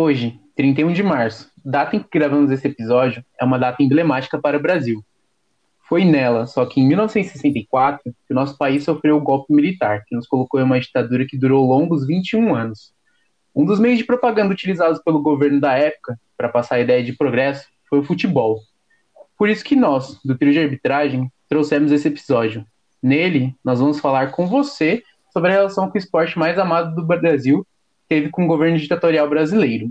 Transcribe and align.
Hoje, 0.00 0.38
31 0.54 0.92
de 0.92 1.02
março, 1.02 1.50
data 1.64 1.96
em 1.96 1.98
que 1.98 2.08
gravamos 2.08 2.52
esse 2.52 2.68
episódio, 2.68 3.24
é 3.36 3.44
uma 3.44 3.58
data 3.58 3.82
emblemática 3.82 4.40
para 4.40 4.56
o 4.56 4.62
Brasil. 4.62 5.04
Foi 5.88 6.04
nela, 6.04 6.46
só 6.46 6.64
que 6.64 6.80
em 6.80 6.86
1964, 6.86 8.04
que 8.04 8.32
o 8.32 8.34
nosso 8.34 8.56
país 8.56 8.84
sofreu 8.84 9.16
o 9.16 9.20
golpe 9.20 9.52
militar, 9.52 10.04
que 10.06 10.14
nos 10.14 10.28
colocou 10.28 10.60
em 10.60 10.62
uma 10.62 10.78
ditadura 10.78 11.26
que 11.26 11.36
durou 11.36 11.66
longos 11.66 12.06
21 12.06 12.54
anos. 12.54 12.94
Um 13.52 13.64
dos 13.64 13.80
meios 13.80 13.98
de 13.98 14.04
propaganda 14.04 14.54
utilizados 14.54 15.02
pelo 15.02 15.20
governo 15.20 15.60
da 15.60 15.76
época 15.76 16.16
para 16.36 16.48
passar 16.48 16.76
a 16.76 16.80
ideia 16.80 17.02
de 17.02 17.16
progresso 17.16 17.66
foi 17.90 17.98
o 17.98 18.04
futebol. 18.04 18.60
Por 19.36 19.48
isso 19.48 19.64
que 19.64 19.74
nós, 19.74 20.20
do 20.24 20.38
Trio 20.38 20.52
de 20.52 20.60
Arbitragem, 20.60 21.28
trouxemos 21.48 21.90
esse 21.90 22.06
episódio. 22.06 22.64
Nele, 23.02 23.52
nós 23.64 23.80
vamos 23.80 23.98
falar 23.98 24.30
com 24.30 24.46
você 24.46 25.02
sobre 25.32 25.50
a 25.50 25.54
relação 25.54 25.90
que 25.90 25.98
o 25.98 26.00
esporte 26.00 26.38
mais 26.38 26.56
amado 26.56 26.94
do 26.94 27.04
Brasil 27.04 27.66
teve 28.08 28.30
com 28.30 28.44
o 28.44 28.46
governo 28.46 28.78
ditatorial 28.78 29.28
brasileiro. 29.28 29.90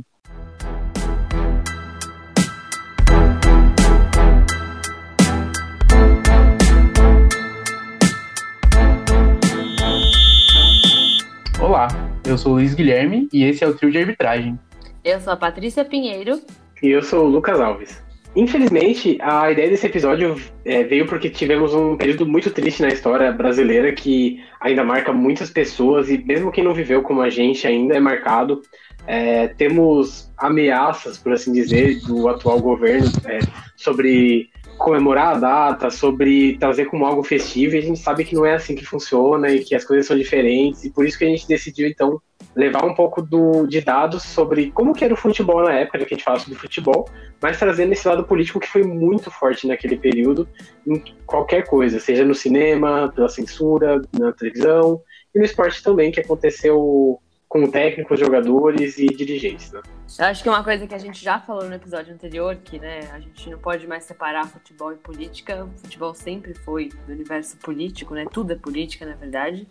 Olá, 11.61 11.87
eu 12.25 12.37
sou 12.37 12.53
o 12.53 12.55
Luiz 12.55 12.73
Guilherme 12.73 13.29
e 13.31 13.43
esse 13.43 13.63
é 13.63 13.67
o 13.67 13.75
Trio 13.75 13.91
de 13.91 13.99
Arbitragem. 13.99 14.57
Eu 15.03 15.19
sou 15.19 15.33
a 15.33 15.37
Patrícia 15.37 15.85
Pinheiro. 15.85 16.41
E 16.81 16.87
eu 16.87 17.03
sou 17.03 17.25
o 17.25 17.29
Lucas 17.29 17.59
Alves. 17.59 18.06
Infelizmente, 18.35 19.17
a 19.21 19.51
ideia 19.51 19.69
desse 19.69 19.87
episódio 19.87 20.39
é, 20.63 20.83
veio 20.83 21.07
porque 21.07 21.29
tivemos 21.29 21.73
um 21.73 21.97
período 21.97 22.25
muito 22.25 22.51
triste 22.51 22.81
na 22.81 22.89
história 22.89 23.31
brasileira 23.31 23.91
que 23.93 24.43
ainda 24.59 24.83
marca 24.83 25.11
muitas 25.11 25.49
pessoas 25.49 26.09
e 26.09 26.17
mesmo 26.19 26.51
quem 26.51 26.63
não 26.63 26.73
viveu 26.73 27.01
como 27.01 27.21
a 27.21 27.29
gente 27.29 27.65
ainda 27.65 27.95
é 27.95 27.99
marcado. 27.99 28.61
É, 29.07 29.47
temos 29.47 30.31
ameaças, 30.37 31.17
por 31.17 31.31
assim 31.31 31.51
dizer, 31.51 32.01
do 32.01 32.27
atual 32.27 32.59
governo 32.59 33.09
é, 33.25 33.39
sobre 33.75 34.49
comemorar 34.77 35.35
a 35.35 35.39
data, 35.39 35.89
sobre 35.89 36.57
trazer 36.57 36.85
como 36.85 37.05
algo 37.05 37.23
festivo, 37.23 37.75
e 37.75 37.79
a 37.79 37.81
gente 37.81 37.99
sabe 37.99 38.23
que 38.23 38.35
não 38.35 38.45
é 38.45 38.53
assim 38.53 38.75
que 38.75 38.85
funciona 38.85 39.49
e 39.49 39.63
que 39.63 39.73
as 39.73 39.83
coisas 39.83 40.05
são 40.05 40.15
diferentes, 40.15 40.83
e 40.83 40.91
por 40.91 41.05
isso 41.05 41.17
que 41.17 41.25
a 41.25 41.29
gente 41.29 41.47
decidiu, 41.47 41.87
então, 41.87 42.21
levar 42.57 42.83
um 42.83 42.95
pouco 42.95 43.21
do, 43.21 43.67
de 43.67 43.79
dados 43.81 44.23
sobre 44.23 44.71
como 44.71 44.93
que 44.93 45.05
era 45.05 45.13
o 45.13 45.17
futebol 45.17 45.63
na 45.63 45.73
época, 45.73 45.99
que 45.99 46.15
a 46.15 46.17
gente 46.17 46.23
fala 46.23 46.39
sobre 46.39 46.57
futebol, 46.57 47.07
mas 47.39 47.59
trazendo 47.59 47.93
esse 47.93 48.07
lado 48.07 48.23
político 48.23 48.59
que 48.59 48.67
foi 48.67 48.81
muito 48.81 49.29
forte 49.29 49.67
naquele 49.67 49.95
período, 49.95 50.49
em 50.85 51.01
qualquer 51.25 51.67
coisa, 51.67 51.99
seja 51.99 52.25
no 52.25 52.33
cinema, 52.33 53.11
pela 53.13 53.29
censura, 53.29 54.01
na 54.11 54.31
televisão, 54.31 54.99
e 55.35 55.39
no 55.39 55.45
esporte 55.45 55.83
também, 55.83 56.11
que 56.11 56.19
aconteceu 56.19 57.21
com 57.47 57.69
técnicos, 57.69 58.19
jogadores 58.19 58.97
e 58.97 59.05
dirigentes. 59.05 59.71
Né? 59.71 59.81
Eu 60.19 60.25
acho 60.25 60.43
que 60.43 60.49
uma 60.49 60.63
coisa 60.63 60.87
que 60.87 60.95
a 60.95 60.97
gente 60.97 61.23
já 61.23 61.39
falou 61.39 61.63
no 61.63 61.75
episódio 61.75 62.11
anterior, 62.11 62.55
que 62.55 62.79
né, 62.79 63.01
a 63.13 63.19
gente 63.19 63.49
não 63.51 63.59
pode 63.59 63.85
mais 63.87 64.03
separar 64.03 64.47
futebol 64.47 64.91
e 64.91 64.97
política. 64.97 65.63
O 65.63 65.77
futebol 65.77 66.13
sempre 66.13 66.55
foi 66.55 66.89
do 67.05 67.13
universo 67.13 67.55
político, 67.57 68.15
né? 68.15 68.25
Tudo 68.31 68.51
é 68.51 68.55
política, 68.55 69.05
na 69.05 69.15
verdade. 69.15 69.67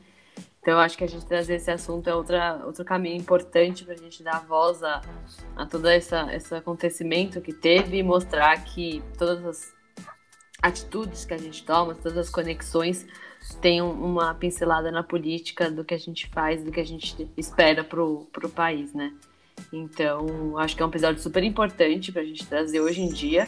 Então 0.67 0.81
acho 0.81 0.99
que 0.99 1.05
a 1.05 1.09
gente 1.09 1.25
trazer 1.25 1.55
esse 1.55 1.71
assunto 1.71 2.11
é 2.11 2.15
outra, 2.17 2.61
outro 2.67 2.85
caminho 2.85 3.17
importante 3.17 3.85
para 3.85 3.95
a 3.95 3.97
gente 3.97 4.21
dar 4.21 4.45
voz 4.45 4.83
a, 4.83 5.01
a 5.55 5.65
todo 5.65 5.87
essa, 5.87 6.35
esse 6.35 6.53
acontecimento 6.57 7.41
que 7.41 7.53
teve 7.53 7.99
e 7.99 8.03
mostrar 8.03 8.65
que 8.65 9.01
todas 9.17 9.45
as 9.45 9.73
atitudes 10.61 11.25
que 11.25 11.33
a 11.33 11.39
gente 11.39 11.65
toma, 11.65 11.95
todas 11.95 12.19
as 12.19 12.29
conexões 12.29 13.07
tem 13.61 13.81
uma 13.81 14.35
pincelada 14.35 14.91
na 14.91 15.05
política 15.05 15.71
do 15.71 15.85
que 15.85 15.95
a 15.95 15.99
gente 15.99 16.29
faz, 16.31 16.65
do 16.65 16.73
que 16.73 16.81
a 16.81 16.85
gente 16.85 17.31
espera 17.37 17.85
pro, 17.85 18.27
pro 18.33 18.49
país, 18.49 18.93
né? 18.93 19.15
Então, 19.73 20.59
acho 20.59 20.75
que 20.75 20.83
é 20.83 20.85
um 20.85 20.89
episódio 20.89 21.23
super 21.23 21.45
importante 21.45 22.11
para 22.11 22.23
a 22.23 22.25
gente 22.25 22.45
trazer 22.45 22.81
hoje 22.81 23.03
em 23.03 23.09
dia, 23.09 23.47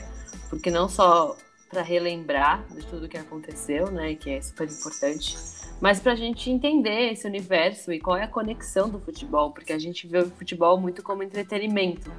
porque 0.48 0.70
não 0.70 0.88
só 0.88 1.36
para 1.68 1.82
relembrar 1.82 2.64
de 2.68 2.86
tudo 2.86 3.08
que 3.08 3.18
aconteceu, 3.18 3.90
né, 3.90 4.14
que 4.14 4.30
é 4.30 4.40
super 4.40 4.68
importante, 4.68 5.36
mas 5.80 6.00
para 6.00 6.12
a 6.12 6.16
gente 6.16 6.50
entender 6.50 7.12
esse 7.12 7.26
universo 7.26 7.92
e 7.92 8.00
qual 8.00 8.16
é 8.16 8.24
a 8.24 8.28
conexão 8.28 8.88
do 8.88 8.98
futebol, 8.98 9.52
porque 9.52 9.72
a 9.72 9.78
gente 9.78 10.06
vê 10.06 10.18
o 10.18 10.30
futebol 10.30 10.80
muito 10.80 11.02
como 11.02 11.22
entretenimento 11.22 12.10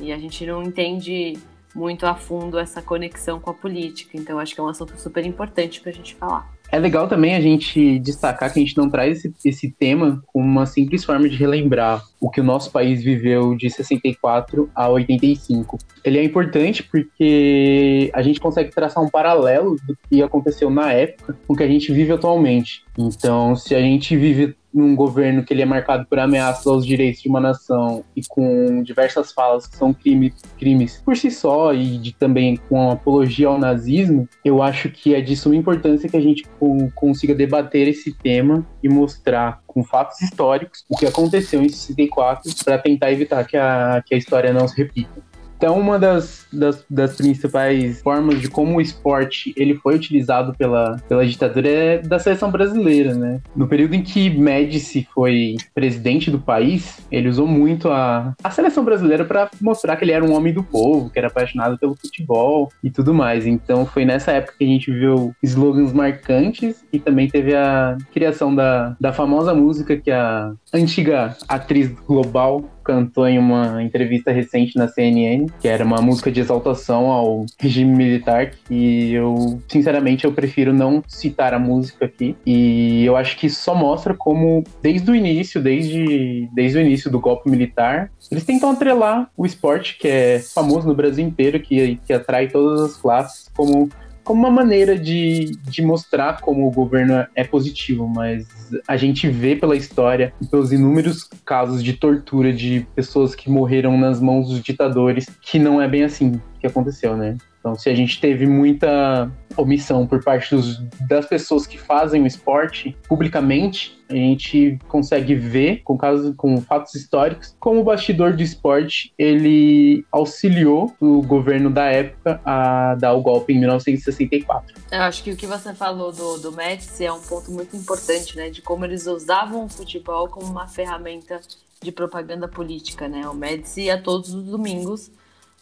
e 0.00 0.12
a 0.12 0.18
gente 0.18 0.44
não 0.46 0.62
entende 0.62 1.34
muito 1.74 2.06
a 2.06 2.14
fundo 2.14 2.58
essa 2.58 2.80
conexão 2.80 3.38
com 3.38 3.50
a 3.50 3.54
política. 3.54 4.16
Então, 4.16 4.38
acho 4.38 4.54
que 4.54 4.60
é 4.60 4.64
um 4.64 4.68
assunto 4.68 4.98
super 4.98 5.24
importante 5.26 5.80
para 5.80 5.90
a 5.90 5.94
gente 5.94 6.14
falar. 6.14 6.50
É 6.72 6.78
legal 6.78 7.06
também 7.06 7.36
a 7.36 7.40
gente 7.40 7.98
destacar 8.00 8.52
que 8.52 8.58
a 8.58 8.62
gente 8.62 8.76
não 8.76 8.90
traz 8.90 9.18
esse, 9.18 9.34
esse 9.44 9.70
tema 9.70 10.22
como 10.26 10.44
uma 10.44 10.66
simples 10.66 11.04
forma 11.04 11.28
de 11.28 11.36
relembrar 11.36 12.02
o 12.20 12.30
que 12.30 12.40
o 12.40 12.44
nosso 12.44 12.70
país 12.70 13.02
viveu 13.02 13.54
de 13.54 13.68
64 13.70 14.70
a 14.74 14.88
85. 14.88 15.78
Ele 16.04 16.18
é 16.18 16.24
importante 16.24 16.82
porque 16.82 18.10
a 18.12 18.22
gente 18.22 18.40
consegue 18.40 18.70
traçar 18.70 19.02
um 19.02 19.10
paralelo 19.10 19.76
do 19.86 19.96
que 20.08 20.22
aconteceu 20.22 20.70
na 20.70 20.92
época 20.92 21.36
com 21.46 21.54
o 21.54 21.56
que 21.56 21.62
a 21.62 21.68
gente 21.68 21.92
vive 21.92 22.12
atualmente. 22.12 22.84
Então, 22.98 23.54
se 23.54 23.74
a 23.74 23.80
gente 23.80 24.16
vive 24.16 24.56
num 24.76 24.94
governo 24.94 25.42
que 25.42 25.54
ele 25.54 25.62
é 25.62 25.66
marcado 25.66 26.04
por 26.06 26.18
ameaças 26.18 26.66
aos 26.66 26.84
direitos 26.84 27.22
de 27.22 27.28
uma 27.28 27.40
nação 27.40 28.04
e 28.14 28.20
com 28.28 28.82
diversas 28.82 29.32
falas 29.32 29.66
que 29.66 29.74
são 29.74 29.92
crime, 29.94 30.34
crimes 30.58 31.00
por 31.02 31.16
si 31.16 31.30
só 31.30 31.72
e 31.72 31.96
de, 31.96 32.12
também 32.12 32.58
com 32.68 32.90
apologia 32.90 33.48
ao 33.48 33.58
nazismo, 33.58 34.28
eu 34.44 34.62
acho 34.62 34.90
que 34.90 35.14
é 35.14 35.20
de 35.22 35.34
suma 35.34 35.56
importância 35.56 36.08
que 36.08 36.16
a 36.16 36.20
gente 36.20 36.46
consiga 36.94 37.34
debater 37.34 37.88
esse 37.88 38.12
tema 38.12 38.66
e 38.82 38.88
mostrar 38.88 39.62
com 39.76 39.84
fatos 39.84 40.22
históricos 40.22 40.86
o 40.88 40.96
que 40.96 41.04
aconteceu 41.04 41.62
em 41.62 41.68
64 41.68 42.50
para 42.64 42.78
tentar 42.78 43.12
evitar 43.12 43.44
que 43.44 43.58
a, 43.58 44.02
que 44.06 44.14
a 44.14 44.18
história 44.18 44.50
não 44.50 44.66
se 44.66 44.74
repita. 44.74 45.25
Então, 45.56 45.78
uma 45.78 45.98
das, 45.98 46.46
das, 46.52 46.84
das, 46.88 47.16
principais 47.16 48.02
formas 48.02 48.40
de 48.40 48.48
como 48.48 48.76
o 48.76 48.80
esporte 48.80 49.54
ele 49.56 49.74
foi 49.74 49.94
utilizado 49.94 50.54
pela, 50.54 50.98
pela 51.08 51.26
ditadura 51.26 51.68
é 51.68 51.98
da 51.98 52.18
seleção 52.18 52.50
brasileira, 52.50 53.14
né? 53.14 53.40
No 53.54 53.66
período 53.66 53.94
em 53.94 54.02
que 54.02 54.28
Médici 54.28 55.08
foi 55.14 55.56
presidente 55.74 56.30
do 56.30 56.38
país, 56.38 57.00
ele 57.10 57.28
usou 57.28 57.46
muito 57.46 57.88
a, 57.88 58.34
a 58.44 58.50
seleção 58.50 58.84
brasileira 58.84 59.24
para 59.24 59.50
mostrar 59.60 59.96
que 59.96 60.04
ele 60.04 60.12
era 60.12 60.24
um 60.24 60.34
homem 60.34 60.52
do 60.52 60.62
povo, 60.62 61.10
que 61.10 61.18
era 61.18 61.28
apaixonado 61.28 61.78
pelo 61.78 61.96
futebol 61.96 62.70
e 62.84 62.90
tudo 62.90 63.14
mais. 63.14 63.46
Então, 63.46 63.86
foi 63.86 64.04
nessa 64.04 64.32
época 64.32 64.54
que 64.58 64.64
a 64.64 64.68
gente 64.68 64.90
viu 64.90 65.34
slogans 65.42 65.92
marcantes 65.92 66.84
e 66.92 66.98
também 66.98 67.28
teve 67.28 67.54
a 67.54 67.96
criação 68.12 68.54
da, 68.54 68.94
da 69.00 69.12
famosa 69.12 69.54
música 69.54 69.96
que 69.96 70.10
a 70.10 70.52
antiga 70.72 71.34
atriz 71.48 71.88
global 72.06 72.75
cantou 72.86 73.26
em 73.26 73.38
uma 73.38 73.82
entrevista 73.82 74.30
recente 74.30 74.76
na 74.76 74.86
CNN, 74.86 75.46
que 75.60 75.66
era 75.66 75.84
uma 75.84 76.00
música 76.00 76.30
de 76.30 76.40
exaltação 76.40 77.10
ao 77.10 77.44
regime 77.58 77.94
militar, 77.94 78.52
que 78.66 79.12
eu, 79.12 79.60
sinceramente, 79.68 80.24
eu 80.24 80.32
prefiro 80.32 80.72
não 80.72 81.02
citar 81.08 81.52
a 81.52 81.58
música 81.58 82.04
aqui. 82.04 82.36
E 82.46 83.04
eu 83.04 83.16
acho 83.16 83.36
que 83.36 83.50
só 83.50 83.74
mostra 83.74 84.14
como, 84.14 84.62
desde 84.80 85.10
o 85.10 85.14
início, 85.14 85.60
desde, 85.60 86.48
desde 86.54 86.78
o 86.78 86.80
início 86.80 87.10
do 87.10 87.18
golpe 87.18 87.50
militar, 87.50 88.10
eles 88.30 88.44
tentam 88.44 88.70
atrelar 88.70 89.28
o 89.36 89.44
esporte, 89.44 89.98
que 89.98 90.06
é 90.06 90.38
famoso 90.38 90.86
no 90.86 90.94
Brasil 90.94 91.26
inteiro, 91.26 91.58
que, 91.58 91.96
que 92.06 92.12
atrai 92.12 92.48
todas 92.48 92.80
as 92.80 92.96
classes, 92.96 93.50
como 93.54 93.88
como 94.26 94.40
uma 94.40 94.50
maneira 94.50 94.98
de, 94.98 95.52
de 95.62 95.82
mostrar 95.82 96.40
como 96.40 96.66
o 96.66 96.70
governo 96.72 97.24
é 97.32 97.44
positivo, 97.44 98.08
mas 98.08 98.44
a 98.86 98.96
gente 98.96 99.28
vê 99.28 99.54
pela 99.54 99.76
história 99.76 100.34
e 100.42 100.46
pelos 100.46 100.72
inúmeros 100.72 101.30
casos 101.44 101.82
de 101.82 101.92
tortura 101.92 102.52
de 102.52 102.84
pessoas 102.96 103.36
que 103.36 103.48
morreram 103.48 103.96
nas 103.96 104.20
mãos 104.20 104.48
dos 104.48 104.60
ditadores 104.60 105.30
que 105.40 105.60
não 105.60 105.80
é 105.80 105.86
bem 105.86 106.02
assim 106.02 106.40
que 106.58 106.66
aconteceu, 106.66 107.16
né? 107.16 107.36
Então, 107.66 107.76
se 107.76 107.90
a 107.90 107.94
gente 107.96 108.20
teve 108.20 108.46
muita 108.46 109.28
omissão 109.56 110.06
por 110.06 110.22
parte 110.22 110.54
dos, 110.54 110.78
das 111.08 111.26
pessoas 111.26 111.66
que 111.66 111.76
fazem 111.76 112.22
o 112.22 112.26
esporte 112.26 112.96
publicamente, 113.08 114.00
a 114.08 114.14
gente 114.14 114.78
consegue 114.86 115.34
ver, 115.34 115.82
com, 115.82 115.98
casos, 115.98 116.32
com 116.36 116.60
fatos 116.60 116.94
históricos, 116.94 117.56
como 117.58 117.80
o 117.80 117.82
bastidor 117.82 118.34
do 118.34 118.40
esporte 118.40 119.12
ele 119.18 120.06
auxiliou 120.12 120.94
o 121.00 121.22
governo 121.22 121.68
da 121.68 121.86
época 121.86 122.40
a 122.44 122.94
dar 122.94 123.14
o 123.14 123.20
golpe 123.20 123.52
em 123.52 123.58
1964. 123.58 124.72
Eu 124.92 125.00
acho 125.00 125.24
que 125.24 125.32
o 125.32 125.36
que 125.36 125.48
você 125.48 125.74
falou 125.74 126.12
do, 126.12 126.38
do 126.38 126.52
Médici 126.52 127.04
é 127.04 127.12
um 127.12 127.20
ponto 127.20 127.50
muito 127.50 127.76
importante, 127.76 128.36
né? 128.36 128.48
De 128.48 128.62
como 128.62 128.84
eles 128.84 129.08
usavam 129.08 129.64
o 129.64 129.68
futebol 129.68 130.28
como 130.28 130.46
uma 130.46 130.68
ferramenta 130.68 131.40
de 131.82 131.90
propaganda 131.90 132.46
política, 132.46 133.08
né? 133.08 133.28
O 133.28 133.34
Médici 133.34 133.86
ia 133.86 134.00
todos 134.00 134.32
os 134.32 134.44
domingos 134.44 135.10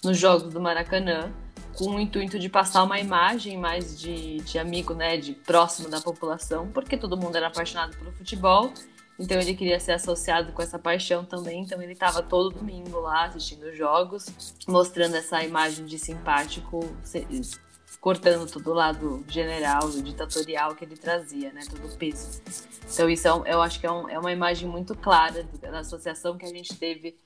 nos 0.04 0.18
jogos 0.18 0.52
do 0.52 0.60
Maracanã 0.60 1.32
com 1.76 1.96
o 1.96 2.00
intuito 2.00 2.38
de 2.38 2.48
passar 2.48 2.82
uma 2.82 2.98
imagem 2.98 3.58
mais 3.58 3.98
de, 3.98 4.38
de 4.38 4.58
amigo, 4.58 4.94
né, 4.94 5.16
de 5.16 5.32
próximo 5.32 5.88
da 5.88 6.00
população, 6.00 6.70
porque 6.70 6.96
todo 6.96 7.16
mundo 7.16 7.36
era 7.36 7.48
apaixonado 7.48 7.96
pelo 7.96 8.12
futebol, 8.12 8.72
então 9.18 9.38
ele 9.38 9.54
queria 9.54 9.78
ser 9.78 9.92
associado 9.92 10.52
com 10.52 10.62
essa 10.62 10.78
paixão 10.78 11.24
também, 11.24 11.62
então 11.62 11.80
ele 11.80 11.92
estava 11.92 12.22
todo 12.22 12.56
domingo 12.56 13.00
lá 13.00 13.26
assistindo 13.26 13.74
jogos, 13.74 14.26
mostrando 14.66 15.14
essa 15.16 15.42
imagem 15.42 15.84
de 15.84 15.98
simpático, 15.98 16.80
cortando 18.00 18.50
todo 18.50 18.70
o 18.70 18.74
lado 18.74 19.24
general, 19.28 19.88
ditatorial 19.90 20.74
que 20.74 20.84
ele 20.84 20.96
trazia, 20.96 21.52
né, 21.52 21.62
todo 21.68 21.86
o 21.86 21.96
peso. 21.96 22.42
Então 22.92 23.08
isso 23.08 23.26
é, 23.28 23.52
eu 23.52 23.62
acho 23.62 23.80
que 23.80 23.86
é, 23.86 23.90
um, 23.90 24.08
é 24.08 24.18
uma 24.18 24.32
imagem 24.32 24.68
muito 24.68 24.94
clara 24.94 25.44
da 25.60 25.78
associação 25.78 26.36
que 26.36 26.44
a 26.44 26.50
gente 26.50 26.74
teve 26.74 27.16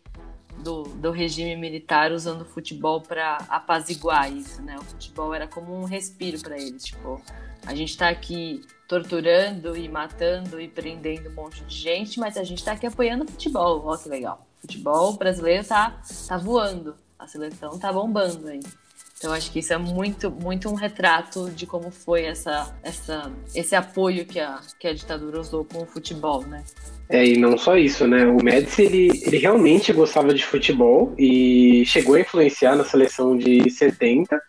do, 0.62 0.82
do 0.84 1.10
regime 1.10 1.56
militar 1.56 2.12
usando 2.12 2.43
o 2.43 2.44
futebol 2.44 3.00
para 3.00 3.38
apaziguar 3.49 4.32
isso, 4.32 4.60
né? 4.62 4.76
O 4.78 4.84
futebol 4.84 5.34
era 5.34 5.46
como 5.46 5.75
um 5.75 5.84
respiro 5.84 6.40
para 6.40 6.56
eles, 6.56 6.84
tipo, 6.84 7.20
a 7.66 7.75
gente 7.75 7.90
está 7.90 8.08
aqui 8.08 8.62
torturando 8.88 9.76
e 9.76 9.88
matando 9.88 10.60
e 10.60 10.69
prendendo 10.69 11.28
um 11.28 11.34
monte 11.34 11.62
de 11.64 11.75
gente, 11.75 12.19
mas 12.19 12.37
a 12.37 12.43
gente 12.43 12.58
está 12.58 12.72
aqui 12.72 12.87
apoiando 12.87 13.25
o 13.25 13.31
futebol. 13.31 13.84
Olha 13.84 13.99
que 13.99 14.08
legal. 14.08 14.46
O 14.58 14.60
futebol 14.62 15.12
brasileiro 15.12 15.64
tá, 15.64 16.00
tá 16.26 16.38
voando. 16.38 16.96
A 17.19 17.26
seleção 17.26 17.78
tá 17.78 17.93
bombando 17.93 18.49
aí. 18.49 18.61
Então 19.18 19.32
acho 19.32 19.50
que 19.50 19.58
isso 19.58 19.72
é 19.72 19.78
muito, 19.78 20.30
muito 20.30 20.68
um 20.70 20.74
retrato 20.74 21.50
de 21.50 21.66
como 21.66 21.90
foi 21.90 22.22
essa, 22.22 22.72
essa, 22.84 23.32
esse 23.52 23.74
apoio 23.74 24.24
que 24.24 24.38
a, 24.38 24.60
que 24.78 24.86
a 24.86 24.94
ditadura 24.94 25.40
usou 25.40 25.64
com 25.64 25.82
o 25.82 25.86
futebol, 25.86 26.42
né? 26.42 26.62
É, 27.08 27.26
e 27.26 27.36
não 27.36 27.58
só 27.58 27.76
isso, 27.76 28.06
né? 28.06 28.24
O 28.26 28.40
Médici, 28.42 28.82
ele, 28.82 29.10
ele 29.26 29.38
realmente 29.38 29.92
gostava 29.92 30.32
de 30.32 30.44
futebol 30.44 31.14
e 31.18 31.84
chegou 31.84 32.14
a 32.14 32.20
influenciar 32.20 32.76
na 32.76 32.84
seleção 32.84 33.36
de 33.36 33.68
70 33.68 34.40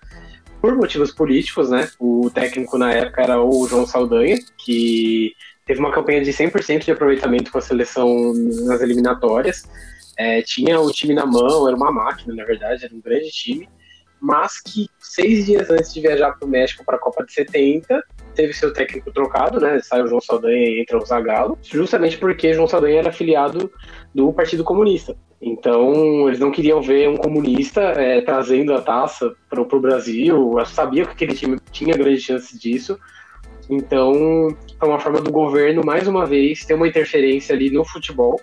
por 0.61 0.75
motivos 0.75 1.11
políticos, 1.11 1.71
né? 1.71 1.89
O 1.99 2.29
técnico 2.29 2.77
na 2.77 2.91
época 2.91 3.23
era 3.23 3.41
o 3.41 3.67
João 3.67 3.87
Saldanha, 3.87 4.37
que 4.63 5.33
teve 5.65 5.79
uma 5.79 5.91
campanha 5.91 6.21
de 6.21 6.31
100% 6.31 6.85
de 6.85 6.91
aproveitamento 6.91 7.51
com 7.51 7.57
a 7.57 7.61
seleção 7.61 8.33
nas 8.65 8.81
eliminatórias. 8.81 9.63
É, 10.15 10.43
tinha 10.43 10.79
o 10.79 10.91
time 10.91 11.15
na 11.15 11.25
mão, 11.25 11.67
era 11.67 11.75
uma 11.75 11.91
máquina, 11.91 12.35
na 12.35 12.43
verdade, 12.43 12.85
era 12.85 12.93
um 12.93 13.01
grande 13.01 13.31
time 13.31 13.67
mas 14.21 14.61
que 14.61 14.87
seis 14.99 15.45
dias 15.45 15.69
antes 15.69 15.93
de 15.93 16.01
viajar 16.01 16.33
para 16.33 16.47
o 16.47 16.49
México 16.49 16.83
para 16.85 16.97
a 16.97 16.99
Copa 16.99 17.25
de 17.25 17.33
70, 17.33 18.03
teve 18.35 18.53
seu 18.53 18.71
técnico 18.71 19.11
trocado, 19.11 19.59
né? 19.59 19.79
Sai 19.81 20.01
o 20.01 20.07
João 20.07 20.21
Saldanha 20.21 20.67
e 20.67 20.81
entra 20.81 20.97
o 20.97 21.05
Zagallo, 21.05 21.57
justamente 21.63 22.17
porque 22.17 22.53
João 22.53 22.67
Saldanha 22.67 22.99
era 22.99 23.09
afiliado 23.09 23.71
do 24.13 24.31
Partido 24.33 24.63
Comunista. 24.63 25.15
Então, 25.41 26.27
eles 26.27 26.39
não 26.39 26.51
queriam 26.51 26.81
ver 26.81 27.07
um 27.07 27.15
comunista 27.15 27.81
é, 27.81 28.19
trazendo 28.21 28.73
a 28.73 28.81
taça 28.81 29.33
para 29.49 29.61
o 29.61 29.79
Brasil. 29.79 30.57
Eu 30.57 30.65
sabia 30.65 31.05
que 31.05 31.11
aquele 31.11 31.33
time 31.33 31.57
tinha 31.71 31.95
grande 31.95 32.19
chance 32.19 32.57
disso. 32.59 32.99
Então, 33.69 34.49
é 34.81 34.85
uma 34.85 34.99
forma 34.99 35.21
do 35.21 35.31
governo, 35.31 35.81
mais 35.85 36.07
uma 36.07 36.25
vez, 36.25 36.65
ter 36.65 36.73
uma 36.73 36.87
interferência 36.87 37.55
ali 37.55 37.69
no 37.69 37.85
futebol. 37.85 38.39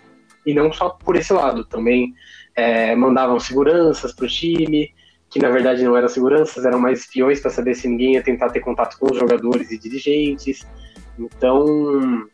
E 0.46 0.54
não 0.54 0.72
só 0.72 0.90
por 0.90 1.16
esse 1.16 1.32
lado. 1.32 1.64
Também 1.66 2.14
é, 2.54 2.94
mandavam 2.96 3.38
seguranças 3.38 4.14
para 4.14 4.24
o 4.24 4.28
time, 4.28 4.90
que 5.30 5.38
na 5.40 5.50
verdade 5.50 5.84
não 5.84 5.96
eram 5.96 6.08
seguranças, 6.08 6.64
eram 6.64 6.78
mais 6.78 7.00
espiões 7.00 7.40
para 7.40 7.50
saber 7.50 7.74
se 7.74 7.88
ninguém 7.88 8.14
ia 8.14 8.22
tentar 8.22 8.50
ter 8.50 8.60
contato 8.60 8.98
com 8.98 9.10
os 9.10 9.18
jogadores 9.18 9.70
e 9.70 9.78
dirigentes. 9.78 10.66
Então, 11.18 12.26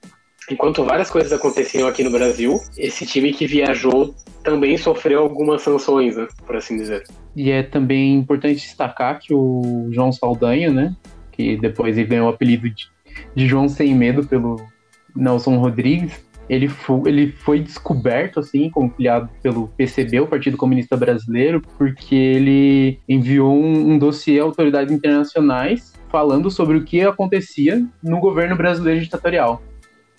enquanto 0.50 0.84
várias 0.84 1.10
coisas 1.10 1.32
aconteciam 1.32 1.88
aqui 1.88 2.02
no 2.02 2.10
Brasil, 2.10 2.60
esse 2.76 3.06
time 3.06 3.32
que 3.32 3.46
viajou 3.46 4.14
também 4.42 4.76
sofreu 4.76 5.20
algumas 5.20 5.62
sanções, 5.62 6.16
né, 6.16 6.26
por 6.46 6.56
assim 6.56 6.76
dizer. 6.76 7.04
E 7.34 7.50
é 7.50 7.62
também 7.62 8.14
importante 8.14 8.56
destacar 8.56 9.20
que 9.20 9.32
o 9.32 9.88
João 9.90 10.12
Saldanha, 10.12 10.70
né, 10.70 10.94
que 11.30 11.56
depois 11.56 11.96
ele 11.96 12.08
ganhou 12.08 12.26
o 12.26 12.30
apelido 12.30 12.68
de, 12.68 12.88
de 13.34 13.46
João 13.46 13.68
Sem 13.68 13.94
Medo 13.94 14.26
pelo 14.26 14.56
Nelson 15.14 15.56
Rodrigues, 15.58 16.12
ele 16.52 16.68
foi, 16.68 17.00
ele 17.06 17.32
foi 17.32 17.60
descoberto, 17.60 18.38
assim, 18.38 18.68
conciliado 18.68 19.30
pelo 19.42 19.68
PCB, 19.68 20.20
o 20.20 20.26
Partido 20.26 20.58
Comunista 20.58 20.94
Brasileiro, 20.94 21.62
porque 21.78 22.14
ele 22.14 23.00
enviou 23.08 23.56
um, 23.56 23.92
um 23.92 23.98
dossiê 23.98 24.38
a 24.38 24.42
autoridades 24.42 24.92
internacionais 24.92 25.94
falando 26.10 26.50
sobre 26.50 26.76
o 26.76 26.84
que 26.84 27.00
acontecia 27.00 27.82
no 28.02 28.20
governo 28.20 28.54
brasileiro 28.54 29.00
ditatorial. 29.00 29.62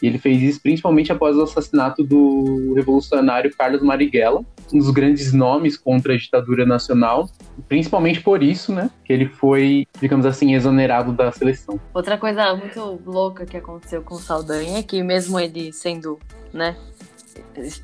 E 0.04 0.08
ele 0.08 0.18
fez 0.18 0.42
isso 0.42 0.62
principalmente 0.62 1.14
após 1.14 1.38
o 1.38 1.44
assassinato 1.44 2.04
do 2.04 2.74
revolucionário 2.76 3.56
Carlos 3.56 3.82
Marighella, 3.82 4.44
um 4.74 4.78
dos 4.78 4.90
grandes 4.90 5.32
nomes 5.32 5.78
contra 5.78 6.14
a 6.14 6.18
ditadura 6.18 6.66
nacional, 6.66 7.30
principalmente 7.70 8.20
por 8.20 8.44
isso, 8.44 8.74
né, 8.74 8.92
que 9.06 9.14
ele 9.14 9.30
foi, 9.30 9.88
digamos 10.02 10.26
assim, 10.26 10.54
exonerado 10.54 11.14
da 11.14 11.32
seleção. 11.32 11.80
Outra 11.94 12.18
coisa 12.18 12.54
muito 12.54 13.02
louca 13.06 13.46
que 13.46 13.56
aconteceu 13.56 14.02
com 14.02 14.16
o 14.16 14.20
Saldanha 14.20 14.80
é 14.80 14.84
que 14.84 15.02
mesmo 15.02 15.40
ele 15.40 15.72
sendo, 15.72 16.20
né, 16.52 16.76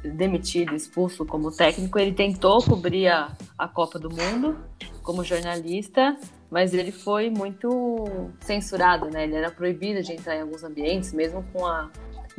demitido, 0.03 0.75
expulso 0.75 1.25
como 1.25 1.49
técnico, 1.53 1.97
ele 1.97 2.11
tentou 2.11 2.61
cobrir 2.61 3.07
a, 3.07 3.31
a 3.57 3.65
Copa 3.65 3.97
do 3.97 4.09
Mundo 4.09 4.57
como 5.03 5.23
jornalista, 5.23 6.17
mas 6.51 6.73
ele 6.73 6.91
foi 6.91 7.29
muito 7.29 8.29
censurado, 8.41 9.09
né? 9.09 9.23
Ele 9.23 9.35
era 9.35 9.49
proibido 9.49 10.01
de 10.01 10.11
entrar 10.13 10.35
em 10.35 10.41
alguns 10.41 10.63
ambientes, 10.63 11.13
mesmo 11.13 11.45
com 11.53 11.65
a 11.65 11.89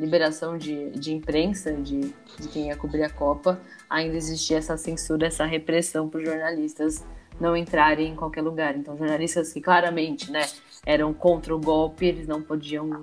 liberação 0.00 0.56
de, 0.56 0.91
de 0.91 1.12
imprensa, 1.12 1.73
de, 1.73 2.00
de 2.38 2.49
quem 2.49 2.69
ia 2.69 2.76
cobrir 2.76 3.02
a 3.02 3.11
Copa, 3.11 3.61
ainda 3.88 4.17
existia 4.17 4.58
essa 4.58 4.76
censura, 4.76 5.26
essa 5.26 5.44
repressão 5.44 6.08
para 6.08 6.19
os 6.19 6.25
jornalistas 6.25 7.05
não 7.38 7.56
entrarem 7.56 8.12
em 8.12 8.17
qualquer 8.17 8.43
lugar. 8.43 8.76
Então, 8.76 8.97
jornalistas 8.97 9.52
que 9.52 9.61
claramente 9.61 10.31
né, 10.31 10.43
eram 10.85 11.12
contra 11.12 11.55
o 11.55 11.61
golpe, 11.61 12.06
eles 12.06 12.26
não 12.26 12.43
podiam 12.43 13.00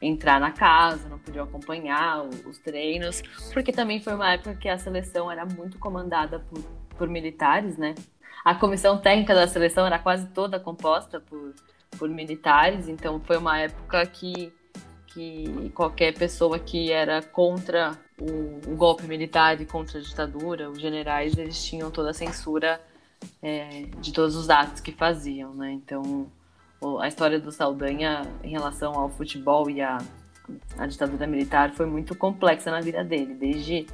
entrar 0.00 0.38
na 0.38 0.50
casa, 0.50 1.08
não 1.08 1.18
podiam 1.18 1.44
acompanhar 1.44 2.22
os 2.46 2.58
treinos, 2.58 3.22
porque 3.52 3.72
também 3.72 4.00
foi 4.00 4.14
uma 4.14 4.32
época 4.32 4.54
que 4.54 4.68
a 4.68 4.78
seleção 4.78 5.30
era 5.30 5.44
muito 5.44 5.78
comandada 5.78 6.40
por, 6.40 6.62
por 6.96 7.08
militares, 7.08 7.76
né? 7.76 7.94
A 8.44 8.54
comissão 8.54 8.98
técnica 8.98 9.34
da 9.34 9.48
seleção 9.48 9.86
era 9.86 9.98
quase 9.98 10.28
toda 10.28 10.60
composta 10.60 11.18
por, 11.20 11.54
por 11.98 12.08
militares, 12.08 12.88
então 12.88 13.20
foi 13.20 13.38
uma 13.38 13.58
época 13.58 14.04
que 14.06 14.52
que 15.16 15.72
qualquer 15.74 16.12
pessoa 16.12 16.58
que 16.58 16.92
era 16.92 17.22
contra 17.22 17.96
o, 18.20 18.70
o, 18.70 18.76
golpe 18.76 19.04
militar 19.04 19.58
e 19.58 19.64
contra 19.64 19.98
a 19.98 20.02
ditadura, 20.02 20.70
os 20.70 20.78
generais, 20.78 21.38
eles 21.38 21.64
tinham 21.64 21.90
toda 21.90 22.10
a 22.10 22.12
censura 22.12 22.78
é, 23.42 23.86
de 23.98 24.12
todos 24.12 24.36
os 24.36 24.50
atos 24.50 24.82
que 24.82 24.92
faziam, 24.92 25.54
né? 25.54 25.72
Então, 25.72 26.26
a 27.00 27.08
história 27.08 27.40
do 27.40 27.50
Saldanha 27.50 28.30
em 28.44 28.50
relação 28.50 28.92
ao 28.92 29.08
futebol 29.08 29.70
e 29.70 29.80
à 29.80 29.96
ditadura 30.86 31.26
militar 31.26 31.72
foi 31.72 31.86
muito 31.86 32.14
complexa 32.14 32.70
na 32.70 32.82
vida 32.82 33.02
dele, 33.02 33.32
desde 33.32 33.86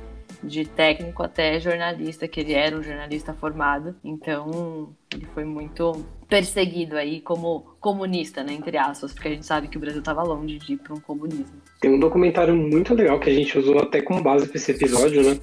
de 0.42 0.64
técnico 0.64 1.22
até 1.22 1.60
jornalista, 1.60 2.26
que 2.26 2.40
ele 2.40 2.52
era 2.52 2.76
um 2.76 2.82
jornalista 2.82 3.32
formado. 3.32 3.94
Então, 4.02 4.94
ele 5.14 5.26
foi 5.34 5.44
muito 5.44 6.04
perseguido 6.28 6.96
aí 6.96 7.20
como 7.20 7.76
comunista, 7.78 8.42
né, 8.42 8.54
entre 8.54 8.76
aspas, 8.78 9.12
porque 9.12 9.28
a 9.28 9.30
gente 9.32 9.46
sabe 9.46 9.68
que 9.68 9.76
o 9.76 9.80
Brasil 9.80 10.00
estava 10.00 10.22
longe 10.22 10.58
de 10.58 10.72
ir 10.72 10.76
para 10.78 10.94
um 10.94 11.00
comunismo. 11.00 11.60
Tem 11.80 11.92
um 11.92 12.00
documentário 12.00 12.56
muito 12.56 12.94
legal 12.94 13.20
que 13.20 13.28
a 13.28 13.34
gente 13.34 13.58
usou 13.58 13.78
até 13.78 14.00
como 14.00 14.22
base 14.22 14.48
para 14.48 14.56
esse 14.56 14.70
episódio, 14.70 15.22
né, 15.22 15.38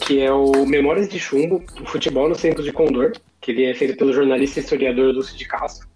que 0.00 0.20
é 0.20 0.32
o 0.32 0.66
Memórias 0.66 1.08
de 1.08 1.20
Chumbo, 1.20 1.62
o 1.80 1.86
futebol 1.86 2.28
no 2.28 2.34
centro 2.34 2.62
de 2.62 2.72
Condor, 2.72 3.12
que 3.40 3.52
ele 3.52 3.64
é 3.64 3.74
feito 3.74 3.96
pelo 3.96 4.12
jornalista 4.12 4.58
e 4.58 4.62
historiador 4.62 5.14
Lúcio 5.14 5.36
de 5.36 5.46
Castro, 5.46 5.86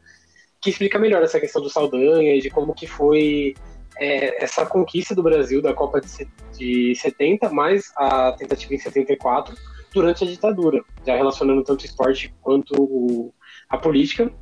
que 0.60 0.70
explica 0.70 0.98
melhor 0.98 1.22
essa 1.22 1.40
questão 1.40 1.60
do 1.60 1.68
Saldanha 1.68 2.34
e 2.34 2.40
de 2.40 2.50
como 2.50 2.74
que 2.74 2.86
foi 2.86 3.54
é, 3.98 4.42
essa 4.42 4.64
conquista 4.64 5.14
do 5.14 5.22
Brasil 5.22 5.60
da 5.60 5.74
Copa 5.74 6.00
de, 6.00 6.28
de 6.56 6.94
70, 6.94 7.50
mais 7.50 7.92
a 7.96 8.32
tentativa 8.32 8.74
em 8.74 8.78
74, 8.78 9.54
durante 9.92 10.24
a 10.24 10.26
ditadura, 10.26 10.84
já 11.06 11.16
relacionando 11.16 11.62
tanto 11.62 11.82
o 11.82 11.86
esporte 11.86 12.34
quanto 12.40 13.32
a 13.68 13.76
política. 13.76 14.32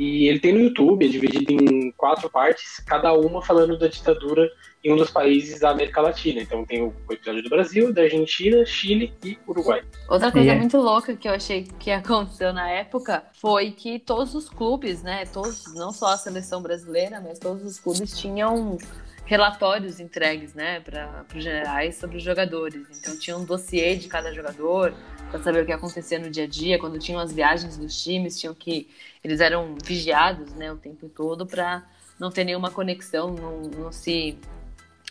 E 0.00 0.28
ele 0.28 0.40
tem 0.40 0.54
no 0.54 0.60
YouTube, 0.60 1.04
é 1.04 1.08
dividido 1.10 1.52
em 1.52 1.90
quatro 1.90 2.30
partes, 2.30 2.80
cada 2.86 3.12
uma 3.12 3.42
falando 3.42 3.78
da 3.78 3.86
ditadura 3.86 4.50
em 4.82 4.90
um 4.90 4.96
dos 4.96 5.10
países 5.10 5.60
da 5.60 5.72
América 5.72 6.00
Latina. 6.00 6.40
Então 6.40 6.64
tem 6.64 6.80
o 6.80 6.94
episódio 7.10 7.42
do 7.42 7.50
Brasil, 7.50 7.92
da 7.92 8.00
Argentina, 8.00 8.64
Chile 8.64 9.12
e 9.22 9.36
Uruguai. 9.46 9.82
Outra 10.08 10.32
coisa 10.32 10.46
yeah. 10.46 10.58
muito 10.58 10.78
louca 10.78 11.14
que 11.14 11.28
eu 11.28 11.34
achei 11.34 11.68
que 11.78 11.90
aconteceu 11.90 12.50
na 12.50 12.70
época 12.70 13.22
foi 13.34 13.72
que 13.72 13.98
todos 13.98 14.34
os 14.34 14.48
clubes, 14.48 15.02
né, 15.02 15.26
todos, 15.26 15.66
não 15.74 15.92
só 15.92 16.14
a 16.14 16.16
seleção 16.16 16.62
brasileira, 16.62 17.20
mas 17.20 17.38
todos 17.38 17.62
os 17.62 17.78
clubes 17.78 18.18
tinham 18.18 18.78
relatórios 19.26 20.00
entregues, 20.00 20.54
né, 20.54 20.80
para 20.80 21.26
os 21.36 21.44
generais 21.44 21.96
sobre 21.96 22.16
os 22.16 22.22
jogadores. 22.22 22.86
Então 22.98 23.18
tinha 23.18 23.36
um 23.36 23.44
dossiê 23.44 23.96
de 23.96 24.08
cada 24.08 24.32
jogador 24.32 24.94
para 25.30 25.40
saber 25.40 25.62
o 25.62 25.66
que 25.66 25.72
acontecia 25.72 26.18
no 26.18 26.28
dia 26.28 26.44
a 26.44 26.46
dia, 26.46 26.78
quando 26.78 26.98
tinham 26.98 27.20
as 27.20 27.32
viagens 27.32 27.76
dos 27.76 28.02
times, 28.02 28.38
tinham 28.38 28.52
que 28.52 28.88
eles 29.22 29.40
eram 29.40 29.76
vigiados, 29.84 30.52
né, 30.54 30.72
o 30.72 30.76
tempo 30.76 31.08
todo 31.08 31.46
para 31.46 31.84
não 32.18 32.30
ter 32.30 32.44
nenhuma 32.44 32.70
conexão, 32.70 33.32
não, 33.32 33.62
não 33.62 33.92
se 33.92 34.36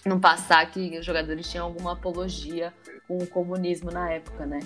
não 0.05 0.19
passar 0.19 0.69
que 0.69 0.97
os 0.97 1.05
jogadores 1.05 1.49
tinham 1.49 1.65
alguma 1.65 1.93
apologia 1.93 2.73
com 3.07 3.17
o 3.17 3.27
comunismo 3.27 3.91
na 3.91 4.11
época, 4.11 4.45
né? 4.45 4.59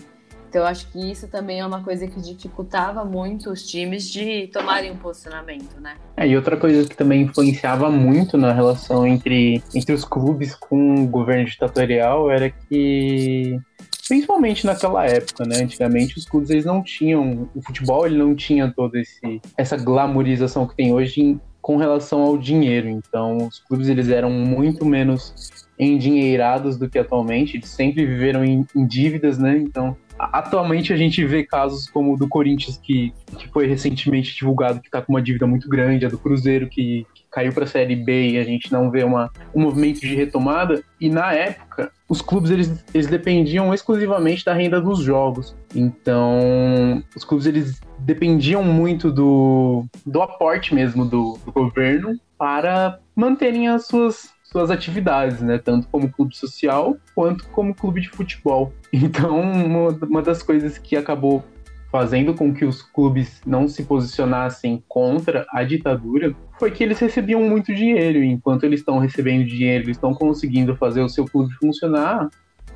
Então 0.50 0.62
eu 0.62 0.68
acho 0.68 0.88
que 0.92 1.12
isso 1.12 1.28
também 1.28 1.62
é 1.62 1.66
uma 1.66 1.84
coisa 1.84 2.06
que 2.06 2.22
dificultava 2.22 3.04
muito 3.04 3.50
os 3.50 3.66
times 3.66 4.08
de 4.08 4.48
tomarem 4.54 4.92
um 4.92 4.98
posicionamento, 4.98 5.80
né? 5.82 5.96
É, 6.16 6.28
e 6.28 6.36
outra 6.36 6.56
coisa 6.56 6.88
que 6.88 6.96
também 6.96 7.24
influenciava 7.24 7.90
muito 7.90 8.38
na 8.38 8.54
relação 8.54 9.08
entre, 9.08 9.64
entre 9.74 9.94
os 9.94 10.06
clubes 10.06 10.54
com 10.54 11.04
o 11.04 11.08
governo 11.08 11.46
ditatorial 11.46 12.30
era 12.30 12.52
que 12.52 13.60
principalmente 14.08 14.66
naquela 14.66 15.06
época, 15.06 15.46
né? 15.46 15.58
Antigamente 15.62 16.18
os 16.18 16.26
clubes 16.26 16.50
eles 16.50 16.66
não 16.66 16.84
tinham 16.84 17.50
o 17.56 17.62
futebol, 17.62 18.06
ele 18.06 18.18
não 18.18 18.36
tinha 18.36 18.72
toda 18.72 19.00
esse 19.00 19.42
essa 19.58 19.78
glamorização 19.78 20.68
que 20.68 20.76
tem 20.76 20.94
hoje 20.94 21.40
com 21.62 21.78
relação 21.78 22.22
ao 22.22 22.38
dinheiro. 22.38 22.90
Então, 22.90 23.38
os 23.38 23.60
clubes 23.60 23.88
eles 23.88 24.10
eram 24.10 24.30
muito 24.30 24.86
menos 24.86 25.34
endinheirados 25.80 26.78
do 26.78 26.90
que 26.90 27.00
atualmente, 27.00 27.58
eles 27.58 27.70
sempre 27.70 28.06
viveram 28.06 28.44
em, 28.44 28.66
em 28.76 28.86
dívidas, 28.86 29.40
né? 29.40 29.58
Então, 29.58 29.96
atualmente 30.32 30.94
a 30.94 30.98
gente 30.98 31.24
vê 31.26 31.44
casos 31.44 31.90
como 31.90 32.14
o 32.14 32.18
do 32.18 32.28
Corinthians, 32.28 32.78
que, 32.78 33.14
que 33.38 33.48
foi 33.50 33.68
recentemente 33.68 34.36
divulgado 34.36 34.80
que 34.80 34.88
está 34.88 35.02
com 35.02 35.14
uma 35.14 35.22
dívida 35.22 35.48
muito 35.48 35.68
grande, 35.68 36.06
a 36.06 36.10
do 36.10 36.18
Cruzeiro, 36.18 36.68
que, 36.68 37.06
que 37.14 37.24
caiu 37.32 37.52
para 37.52 37.64
a 37.64 37.68
Série 37.68 37.96
B 37.96 38.32
e 38.32 38.38
a 38.38 38.44
gente 38.44 38.72
não 38.72 38.90
vê 38.92 39.04
uma, 39.04 39.32
um 39.54 39.62
movimento 39.62 40.00
de 40.02 40.16
retomada. 40.16 40.84
E 41.00 41.10
na 41.10 41.34
época, 41.34 41.92
os 42.08 42.22
clubes 42.22 42.52
eles, 42.52 42.84
eles 42.94 43.08
dependiam 43.08 43.74
exclusivamente 43.74 44.46
da 44.46 44.54
renda 44.54 44.80
dos 44.80 45.00
jogos. 45.00 45.56
Então, 45.76 47.04
os 47.16 47.24
clubes 47.24 47.46
eles 47.46 47.82
dependiam 48.00 48.64
muito 48.64 49.12
do, 49.12 49.86
do 50.06 50.22
aporte 50.22 50.76
mesmo 50.76 51.06
do, 51.06 51.38
do 51.46 51.52
governo 51.52 52.18
para 52.38 53.00
manterem 53.16 53.68
as 53.68 53.88
suas 53.88 54.30
suas 54.54 54.70
atividades, 54.70 55.42
né? 55.42 55.58
Tanto 55.58 55.88
como 55.88 56.10
clube 56.10 56.38
social 56.38 56.96
quanto 57.16 57.46
como 57.48 57.74
clube 57.76 58.00
de 58.00 58.10
futebol. 58.10 58.72
Então, 58.96 59.42
uma, 59.42 59.90
uma 59.90 60.22
das 60.22 60.44
coisas 60.44 60.78
que 60.78 60.96
acabou 60.96 61.44
fazendo 61.92 62.34
com 62.36 62.54
que 62.54 62.64
os 62.64 62.84
clubes 62.84 63.42
não 63.46 63.68
se 63.68 63.84
posicionassem 63.84 64.84
contra 64.88 65.46
a 65.52 65.64
ditadura 65.64 66.34
foi 66.60 66.70
que 66.70 66.84
eles 66.84 67.00
recebiam 67.00 67.42
muito 67.42 67.74
dinheiro. 67.74 68.24
Enquanto 68.24 68.64
eles 68.64 68.82
estão 68.82 69.00
recebendo 69.00 69.46
dinheiro, 69.46 69.86
eles 69.86 69.98
estão 69.98 70.14
conseguindo 70.14 70.76
fazer 70.76 71.02
o 71.02 71.10
seu 71.10 71.26
clube 71.26 71.54
funcionar, 71.56 72.30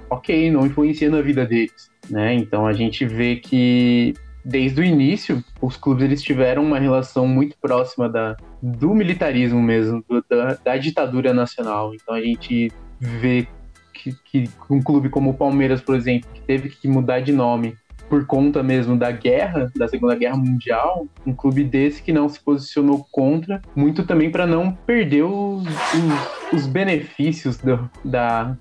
ok, 0.10 0.52
não 0.52 0.66
influencia 0.66 1.10
na 1.10 1.22
vida 1.22 1.46
deles. 1.46 1.90
Né? 2.10 2.34
Então 2.34 2.66
a 2.66 2.74
gente 2.74 3.06
vê 3.06 3.36
que 3.36 4.16
desde 4.44 4.82
o 4.82 4.84
início, 4.84 5.44
os 5.62 5.76
clubes 5.76 6.04
eles 6.04 6.24
tiveram 6.24 6.64
uma 6.64 6.80
relação 6.80 7.28
muito 7.28 7.56
próxima 7.60 8.08
da, 8.08 8.36
do 8.62 8.94
militarismo 8.94 9.62
mesmo, 9.62 10.04
do, 10.08 10.24
da, 10.30 10.56
da, 10.56 10.78
ditadura 10.78 11.34
nacional. 11.34 11.94
Então 11.94 12.16
a 12.16 12.22
gente 12.22 12.72
vê 13.00 13.48
que, 13.94 14.16
que, 14.26 14.50
um 14.70 14.82
clube 14.82 15.10
como 15.10 15.32
o 15.32 15.34
Palmeiras, 15.34 15.82
por 15.82 15.96
exemplo, 15.96 16.30
que 16.34 16.42
teve 16.42 16.70
que 16.70 16.88
mudar 16.88 17.20
de 17.20 17.32
nome 17.32 17.76
por 18.10 18.26
conta 18.26 18.64
mesmo 18.64 18.96
da 18.96 19.12
guerra, 19.12 19.70
da 19.76 19.88
Segunda 19.88 20.16
Guerra 20.16 20.38
Mundial, 20.38 21.08
um 21.26 21.34
clube 21.34 21.64
desse 21.64 22.02
que 22.02 22.14
não 22.14 22.30
se 22.30 22.40
posicionou 22.40 23.06
contra, 23.12 23.62
muito 23.76 24.06
também 24.06 24.32
para 24.32 24.48
não 24.48 24.72
perder 24.72 25.24
os, 25.24 25.64
os, 25.64 26.54
os 26.54 26.68
benefícios 26.68 27.58
do, 27.58 27.90
da, 28.06 28.56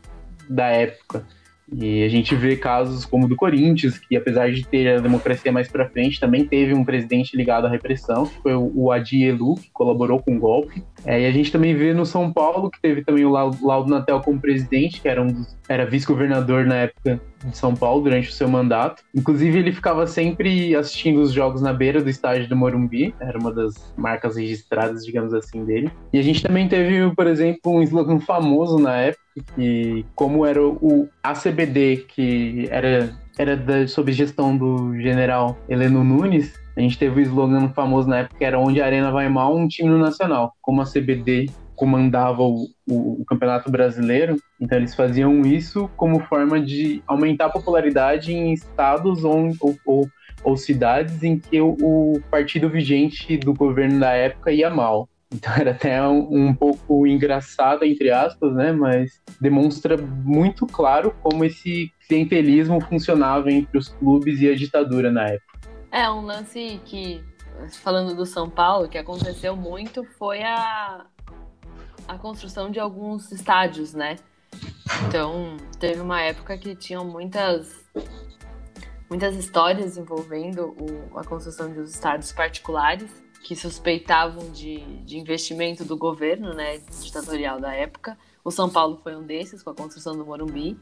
da 0.48 0.66
época. 0.66 1.24
E 1.72 2.04
a 2.04 2.08
gente 2.08 2.34
vê 2.34 2.56
casos 2.56 3.04
como 3.04 3.26
o 3.26 3.28
do 3.28 3.34
Corinthians, 3.34 3.98
que 3.98 4.16
apesar 4.16 4.52
de 4.52 4.64
ter 4.66 4.88
a 4.88 5.00
democracia 5.00 5.50
mais 5.50 5.68
para 5.68 5.88
frente, 5.88 6.20
também 6.20 6.44
teve 6.44 6.72
um 6.72 6.84
presidente 6.84 7.36
ligado 7.36 7.66
à 7.66 7.68
repressão, 7.68 8.26
que 8.26 8.40
foi 8.40 8.54
o 8.54 8.92
Adi 8.92 9.24
Elu, 9.24 9.56
que 9.56 9.70
colaborou 9.72 10.20
com 10.22 10.36
o 10.36 10.38
golpe. 10.38 10.84
É, 11.04 11.20
e 11.20 11.26
a 11.26 11.30
gente 11.32 11.50
também 11.50 11.74
vê 11.74 11.92
no 11.92 12.06
São 12.06 12.32
Paulo, 12.32 12.70
que 12.70 12.80
teve 12.80 13.02
também 13.04 13.24
o 13.24 13.30
Laudo 13.30 13.90
Natel 13.90 14.20
como 14.20 14.40
presidente, 14.40 15.00
que 15.00 15.08
era, 15.08 15.22
um 15.22 15.44
era 15.68 15.84
vice-governador 15.84 16.66
na 16.66 16.76
época 16.76 17.20
de 17.44 17.56
São 17.56 17.74
Paulo 17.74 18.02
durante 18.02 18.28
o 18.28 18.32
seu 18.32 18.48
mandato. 18.48 19.02
Inclusive, 19.14 19.58
ele 19.58 19.72
ficava 19.72 20.06
sempre 20.06 20.74
assistindo 20.74 21.20
os 21.20 21.32
jogos 21.32 21.62
na 21.62 21.72
beira 21.72 22.02
do 22.02 22.10
estádio 22.10 22.48
do 22.48 22.56
Morumbi, 22.56 23.14
era 23.20 23.38
uma 23.38 23.52
das 23.52 23.92
marcas 23.96 24.36
registradas, 24.36 25.04
digamos 25.04 25.34
assim, 25.34 25.64
dele. 25.64 25.90
E 26.12 26.18
a 26.18 26.22
gente 26.22 26.42
também 26.42 26.68
teve, 26.68 27.14
por 27.14 27.26
exemplo, 27.26 27.72
um 27.72 27.82
slogan 27.82 28.20
famoso 28.20 28.78
na 28.78 28.96
época, 28.96 29.24
que 29.54 30.04
como 30.14 30.46
era 30.46 30.62
o 30.62 31.08
ACBD, 31.22 32.06
que 32.08 32.68
era, 32.70 33.14
era 33.38 33.56
da, 33.56 33.86
sob 33.86 34.12
gestão 34.12 34.56
do 34.56 34.98
general 34.98 35.58
Heleno 35.68 36.02
Nunes, 36.02 36.54
a 36.76 36.80
gente 36.80 36.98
teve 36.98 37.20
o 37.20 37.22
slogan 37.22 37.70
famoso 37.70 38.08
na 38.08 38.18
época, 38.18 38.36
que 38.38 38.44
era 38.44 38.58
onde 38.58 38.82
a 38.82 38.86
arena 38.86 39.10
vai 39.10 39.28
mal, 39.28 39.56
um 39.56 39.66
time 39.66 39.88
no 39.88 39.98
nacional. 39.98 40.54
Como 40.60 40.82
a 40.82 40.84
CBD 40.84 41.48
comandava 41.76 42.42
o, 42.42 42.68
o, 42.88 43.20
o, 43.20 43.24
Campeonato 43.26 43.70
Brasileiro, 43.70 44.36
então 44.60 44.78
eles 44.78 44.94
faziam 44.94 45.42
isso 45.42 45.88
como 45.96 46.20
forma 46.20 46.60
de 46.60 47.02
aumentar 47.06 47.46
a 47.46 47.50
popularidade 47.50 48.32
em 48.32 48.52
estados 48.52 49.22
ou, 49.22 49.52
ou, 49.60 49.78
ou, 49.84 50.10
ou 50.42 50.56
cidades 50.56 51.22
em 51.22 51.38
que 51.38 51.60
o, 51.60 51.76
o, 51.80 52.20
partido 52.30 52.68
vigente 52.68 53.36
do 53.36 53.52
governo 53.52 54.00
da 54.00 54.12
época 54.12 54.50
ia 54.50 54.70
mal. 54.70 55.08
Então 55.32 55.52
era 55.54 55.72
até 55.72 56.02
um, 56.02 56.48
um, 56.48 56.54
pouco 56.54 57.06
engraçado, 57.06 57.84
entre 57.84 58.10
aspas, 58.10 58.54
né? 58.54 58.72
Mas 58.72 59.20
demonstra 59.40 59.96
muito 59.96 60.66
claro 60.66 61.14
como 61.20 61.44
esse 61.44 61.92
clientelismo 62.08 62.80
funcionava 62.80 63.50
entre 63.50 63.76
os 63.76 63.88
clubes 63.88 64.40
e 64.40 64.48
a 64.48 64.54
ditadura 64.54 65.10
na 65.10 65.26
época. 65.26 65.58
É, 65.90 66.08
um 66.10 66.22
lance 66.22 66.80
que, 66.84 67.22
falando 67.82 68.14
do 68.14 68.24
São 68.24 68.48
Paulo, 68.48 68.88
que 68.88 68.98
aconteceu 68.98 69.56
muito 69.56 70.04
foi 70.16 70.42
a, 70.42 71.06
a 72.06 72.18
construção 72.18 72.70
de 72.70 72.78
alguns 72.78 73.32
estádios, 73.32 73.92
né? 73.92 74.16
Então, 75.08 75.56
teve 75.78 76.00
uma 76.00 76.20
época 76.20 76.56
que 76.56 76.74
tinham 76.74 77.04
muitas 77.04 77.84
muitas 79.08 79.36
histórias 79.36 79.96
envolvendo 79.96 80.74
o, 80.78 81.18
a 81.18 81.24
construção 81.24 81.72
de 81.72 81.80
estádios 81.82 82.32
particulares 82.32 83.10
que 83.42 83.54
suspeitavam 83.54 84.50
de, 84.50 84.80
de 85.04 85.18
investimento 85.18 85.84
do 85.84 85.96
governo, 85.96 86.52
né, 86.52 86.78
ditatorial 87.00 87.60
da 87.60 87.72
época. 87.72 88.18
O 88.44 88.50
São 88.50 88.68
Paulo 88.68 88.98
foi 89.02 89.14
um 89.14 89.22
desses, 89.22 89.62
com 89.62 89.70
a 89.70 89.74
construção 89.74 90.16
do 90.16 90.26
Morumbi, 90.26 90.76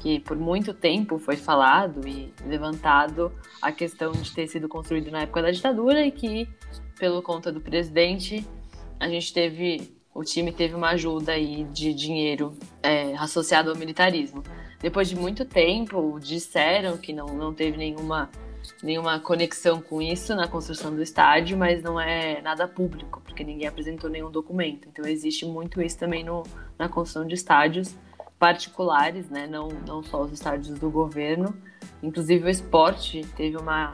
que 0.00 0.18
por 0.20 0.36
muito 0.36 0.74
tempo 0.74 1.18
foi 1.18 1.36
falado 1.36 2.06
e 2.08 2.32
levantado 2.44 3.32
a 3.62 3.70
questão 3.70 4.10
de 4.10 4.32
ter 4.32 4.48
sido 4.48 4.68
construído 4.68 5.12
na 5.12 5.22
época 5.22 5.42
da 5.42 5.52
ditadura 5.52 6.04
e 6.04 6.10
que, 6.10 6.48
pelo 6.98 7.22
conta 7.22 7.52
do 7.52 7.60
presidente, 7.60 8.44
a 8.98 9.08
gente 9.08 9.32
teve 9.32 9.97
o 10.14 10.24
time 10.24 10.52
teve 10.52 10.74
uma 10.74 10.90
ajuda 10.90 11.32
aí 11.32 11.64
de 11.64 11.94
dinheiro 11.94 12.56
é, 12.82 13.14
associado 13.16 13.70
ao 13.70 13.76
militarismo. 13.76 14.42
Depois 14.80 15.08
de 15.08 15.16
muito 15.16 15.44
tempo, 15.44 16.18
disseram 16.20 16.96
que 16.96 17.12
não, 17.12 17.26
não 17.26 17.52
teve 17.52 17.76
nenhuma, 17.76 18.30
nenhuma 18.82 19.18
conexão 19.20 19.80
com 19.80 20.00
isso 20.00 20.34
na 20.34 20.46
construção 20.48 20.94
do 20.94 21.02
estádio, 21.02 21.58
mas 21.58 21.82
não 21.82 22.00
é 22.00 22.40
nada 22.40 22.66
público, 22.66 23.20
porque 23.24 23.44
ninguém 23.44 23.66
apresentou 23.66 24.08
nenhum 24.08 24.30
documento. 24.30 24.88
Então 24.88 25.04
existe 25.06 25.44
muito 25.44 25.82
isso 25.82 25.98
também 25.98 26.24
no, 26.24 26.42
na 26.78 26.88
construção 26.88 27.26
de 27.26 27.34
estádios 27.34 27.94
particulares, 28.38 29.28
né? 29.28 29.46
não, 29.46 29.68
não 29.86 30.02
só 30.02 30.22
os 30.22 30.32
estádios 30.32 30.78
do 30.78 30.90
governo. 30.90 31.56
Inclusive 32.02 32.44
o 32.44 32.48
esporte 32.48 33.26
teve 33.36 33.56
uma 33.56 33.92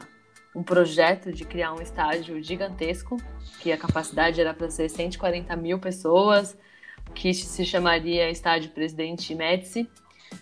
um 0.55 0.63
projeto 0.63 1.31
de 1.31 1.43
criar 1.43 1.73
um 1.73 1.81
estádio 1.81 2.41
gigantesco, 2.41 3.17
que 3.59 3.71
a 3.71 3.77
capacidade 3.77 4.39
era 4.39 4.53
para 4.53 4.69
ser 4.69 4.89
140 4.89 5.55
mil 5.57 5.77
pessoas, 5.77 6.57
que 7.13 7.33
se 7.33 7.65
chamaria 7.65 8.29
Estádio 8.29 8.71
Presidente 8.71 9.35
Médici, 9.35 9.89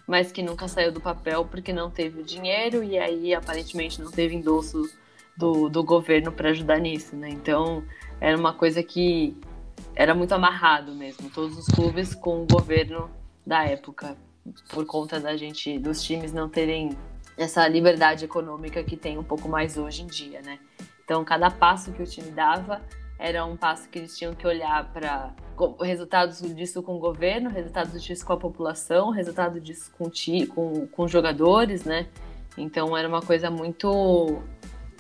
mas 0.08 0.32
que 0.32 0.44
nunca 0.44 0.68
saiu 0.68 0.92
do 0.92 1.02
papel 1.02 1.46
porque 1.46 1.74
não 1.74 1.90
teve 1.90 2.24
dinheiro 2.24 2.84
e 2.84 2.98
aí 2.98 3.34
aparentemente 3.34 4.02
não 4.02 4.12
teve 4.12 4.36
endosso 4.36 4.90
do, 5.36 5.68
do 5.68 5.84
governo 5.84 6.32
para 6.32 6.50
ajudar 6.50 6.80
nisso, 6.80 7.16
né? 7.16 7.30
Então 7.30 7.84
era 8.22 8.38
uma 8.38 8.54
coisa 8.54 8.84
que 8.84 9.36
era 9.96 10.14
muito 10.14 10.34
amarrado 10.34 10.94
mesmo, 10.94 11.30
todos 11.30 11.58
os 11.58 11.68
clubes 11.68 12.14
com 12.16 12.44
o 12.44 12.48
governo 12.48 13.10
da 13.46 13.64
época, 13.64 14.16
por 14.70 14.86
conta 14.86 15.20
da 15.20 15.36
gente, 15.36 15.78
dos 15.80 16.04
times 16.04 16.32
não 16.32 16.50
terem 16.50 16.98
essa 17.38 17.68
liberdade 17.68 18.26
econômica 18.26 18.84
que 18.84 18.96
tem 18.96 19.18
um 19.18 19.24
pouco 19.24 19.50
mais 19.50 19.78
hoje 19.78 20.04
em 20.04 20.08
dia, 20.08 20.42
né? 20.42 20.60
Então, 21.04 21.24
cada 21.24 21.50
passo 21.52 21.92
que 21.92 22.02
o 22.02 22.06
time 22.06 22.32
dava 22.32 22.82
era 23.20 23.46
um 23.46 23.56
passo 23.56 23.88
que 23.90 24.00
eles 24.00 24.18
tinham 24.18 24.34
que 24.34 24.46
olhar 24.46 24.92
para 24.92 25.34
resultados 25.82 26.42
disso 26.56 26.82
com 26.82 26.96
o 26.96 27.00
governo, 27.00 27.50
resultados 27.50 28.02
disso 28.04 28.26
com 28.26 28.34
a 28.34 28.38
população, 28.38 29.10
resultado 29.12 29.60
disso 29.60 29.92
com, 29.98 30.10
ti, 30.10 30.46
com, 30.48 30.88
com 30.88 31.08
jogadores, 31.08 31.84
né? 31.84 32.08
Então, 32.58 32.96
era 32.96 33.08
uma 33.08 33.22
coisa 33.22 33.50
muito 33.50 34.42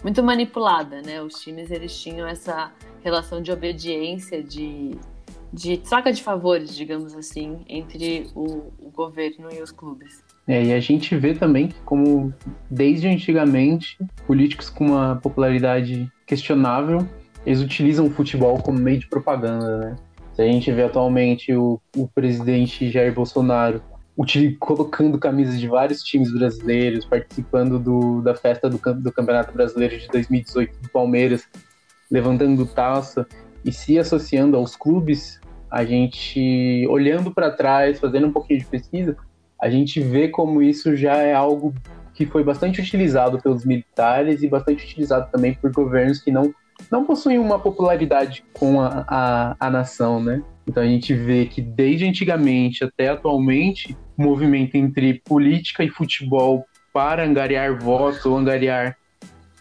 muito 0.03 0.21
manipulada, 0.21 1.01
né? 1.01 1.21
Os 1.21 1.35
times 1.35 1.71
eles 1.71 1.97
tinham 1.97 2.27
essa 2.27 2.73
relação 3.01 3.41
de 3.41 3.51
obediência, 3.51 4.43
de, 4.43 4.97
de 5.51 5.77
troca 5.77 6.11
de 6.11 6.21
favores, 6.21 6.75
digamos 6.75 7.15
assim, 7.15 7.63
entre 7.67 8.29
o, 8.35 8.73
o 8.79 8.91
governo 8.91 9.49
e 9.51 9.61
os 9.61 9.71
clubes. 9.71 10.21
É, 10.47 10.63
e 10.63 10.73
a 10.73 10.79
gente 10.79 11.15
vê 11.15 11.33
também 11.33 11.69
como 11.85 12.33
desde 12.69 13.07
antigamente, 13.07 13.97
políticos 14.27 14.69
com 14.69 14.87
uma 14.87 15.15
popularidade 15.15 16.11
questionável, 16.25 17.07
eles 17.45 17.61
utilizam 17.61 18.07
o 18.07 18.09
futebol 18.09 18.57
como 18.59 18.79
meio 18.79 18.99
de 18.99 19.07
propaganda, 19.07 19.77
né? 19.77 19.95
Se 20.33 20.41
a 20.41 20.45
gente 20.45 20.71
vê 20.71 20.83
atualmente 20.83 21.53
o, 21.53 21.79
o 21.95 22.07
presidente 22.07 22.89
Jair 22.89 23.13
Bolsonaro 23.13 23.81
colocando 24.59 25.17
camisas 25.17 25.59
de 25.59 25.67
vários 25.67 26.03
times 26.03 26.31
brasileiros, 26.31 27.05
participando 27.05 27.79
do, 27.79 28.21
da 28.21 28.35
festa 28.35 28.69
do, 28.69 28.77
do 28.77 29.11
Campeonato 29.11 29.53
Brasileiro 29.53 29.97
de 29.97 30.07
2018 30.07 30.81
do 30.81 30.89
Palmeiras, 30.89 31.47
levantando 32.11 32.65
taça 32.65 33.27
e 33.65 33.71
se 33.71 33.97
associando 33.97 34.55
aos 34.55 34.75
clubes, 34.75 35.39
a 35.69 35.83
gente 35.83 36.85
olhando 36.89 37.31
para 37.31 37.49
trás, 37.49 37.99
fazendo 37.99 38.27
um 38.27 38.31
pouquinho 38.31 38.59
de 38.59 38.65
pesquisa, 38.65 39.17
a 39.63 39.69
gente 39.69 40.01
vê 40.01 40.27
como 40.27 40.61
isso 40.61 40.93
já 40.93 41.15
é 41.19 41.33
algo 41.33 41.73
que 42.13 42.25
foi 42.25 42.43
bastante 42.43 42.81
utilizado 42.81 43.41
pelos 43.41 43.65
militares 43.65 44.43
e 44.43 44.47
bastante 44.49 44.83
utilizado 44.83 45.31
também 45.31 45.53
por 45.53 45.71
governos 45.71 46.21
que 46.21 46.31
não, 46.31 46.53
não 46.91 47.05
possuem 47.05 47.39
uma 47.39 47.57
popularidade 47.57 48.43
com 48.51 48.81
a, 48.81 49.05
a, 49.07 49.55
a 49.57 49.69
nação, 49.69 50.21
né? 50.21 50.43
Então 50.67 50.83
a 50.83 50.85
gente 50.85 51.13
vê 51.13 51.45
que 51.45 51.61
desde 51.61 52.05
antigamente 52.05 52.83
até 52.83 53.07
atualmente, 53.07 53.97
o 54.17 54.21
movimento 54.21 54.75
entre 54.75 55.21
política 55.23 55.81
e 55.81 55.89
futebol 55.89 56.65
para 56.91 57.23
angariar 57.23 57.79
votos 57.79 58.25
ou 58.25 58.37
angariar, 58.37 58.97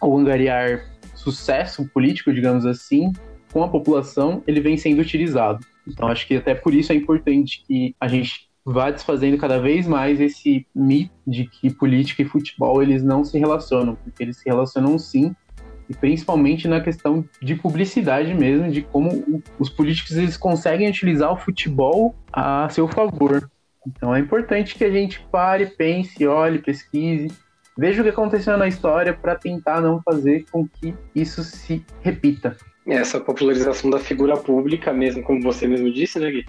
ou 0.01 0.19
angariar 0.19 0.81
sucesso 1.15 1.89
político, 1.93 2.33
digamos 2.33 2.65
assim, 2.65 3.13
com 3.53 3.63
a 3.63 3.69
população, 3.69 4.43
ele 4.45 4.59
vem 4.59 4.75
sendo 4.75 5.01
utilizado. 5.01 5.65
Então, 5.87 6.09
acho 6.09 6.27
que 6.27 6.35
até 6.35 6.53
por 6.53 6.73
isso 6.73 6.91
é 6.91 6.95
importante 6.95 7.63
que 7.65 7.95
a 8.01 8.09
gente 8.09 8.51
vá 8.65 8.89
desfazendo 8.89 9.37
cada 9.37 9.59
vez 9.59 9.87
mais 9.87 10.21
esse 10.21 10.65
mito 10.73 11.13
de 11.27 11.45
que 11.45 11.73
política 11.73 12.21
e 12.21 12.25
futebol 12.25 12.81
eles 12.81 13.03
não 13.03 13.23
se 13.23 13.37
relacionam, 13.37 13.95
porque 13.95 14.23
eles 14.23 14.37
se 14.37 14.45
relacionam 14.45 14.97
sim, 14.97 15.35
e 15.89 15.93
principalmente 15.93 16.67
na 16.67 16.79
questão 16.79 17.25
de 17.41 17.55
publicidade 17.55 18.33
mesmo, 18.33 18.71
de 18.71 18.81
como 18.81 19.43
os 19.59 19.69
políticos 19.69 20.15
eles 20.15 20.37
conseguem 20.37 20.89
utilizar 20.89 21.31
o 21.31 21.37
futebol 21.37 22.15
a 22.31 22.69
seu 22.69 22.87
favor. 22.87 23.49
Então 23.85 24.15
é 24.15 24.19
importante 24.19 24.75
que 24.75 24.83
a 24.85 24.91
gente 24.91 25.19
pare, 25.31 25.65
pense, 25.65 26.25
olhe, 26.25 26.59
pesquise, 26.59 27.31
veja 27.77 28.01
o 28.01 28.03
que 28.03 28.11
aconteceu 28.11 28.57
na 28.57 28.67
história 28.67 29.13
para 29.13 29.35
tentar 29.35 29.81
não 29.81 30.01
fazer 30.01 30.45
com 30.49 30.65
que 30.67 30.95
isso 31.13 31.43
se 31.43 31.85
repita. 32.01 32.55
Essa 32.87 33.19
popularização 33.19 33.89
da 33.89 33.99
figura 33.99 34.35
pública, 34.37 34.93
mesmo 34.93 35.23
como 35.23 35.41
você 35.41 35.67
mesmo 35.67 35.91
disse, 35.91 36.19
né, 36.19 36.31
Gui? 36.31 36.45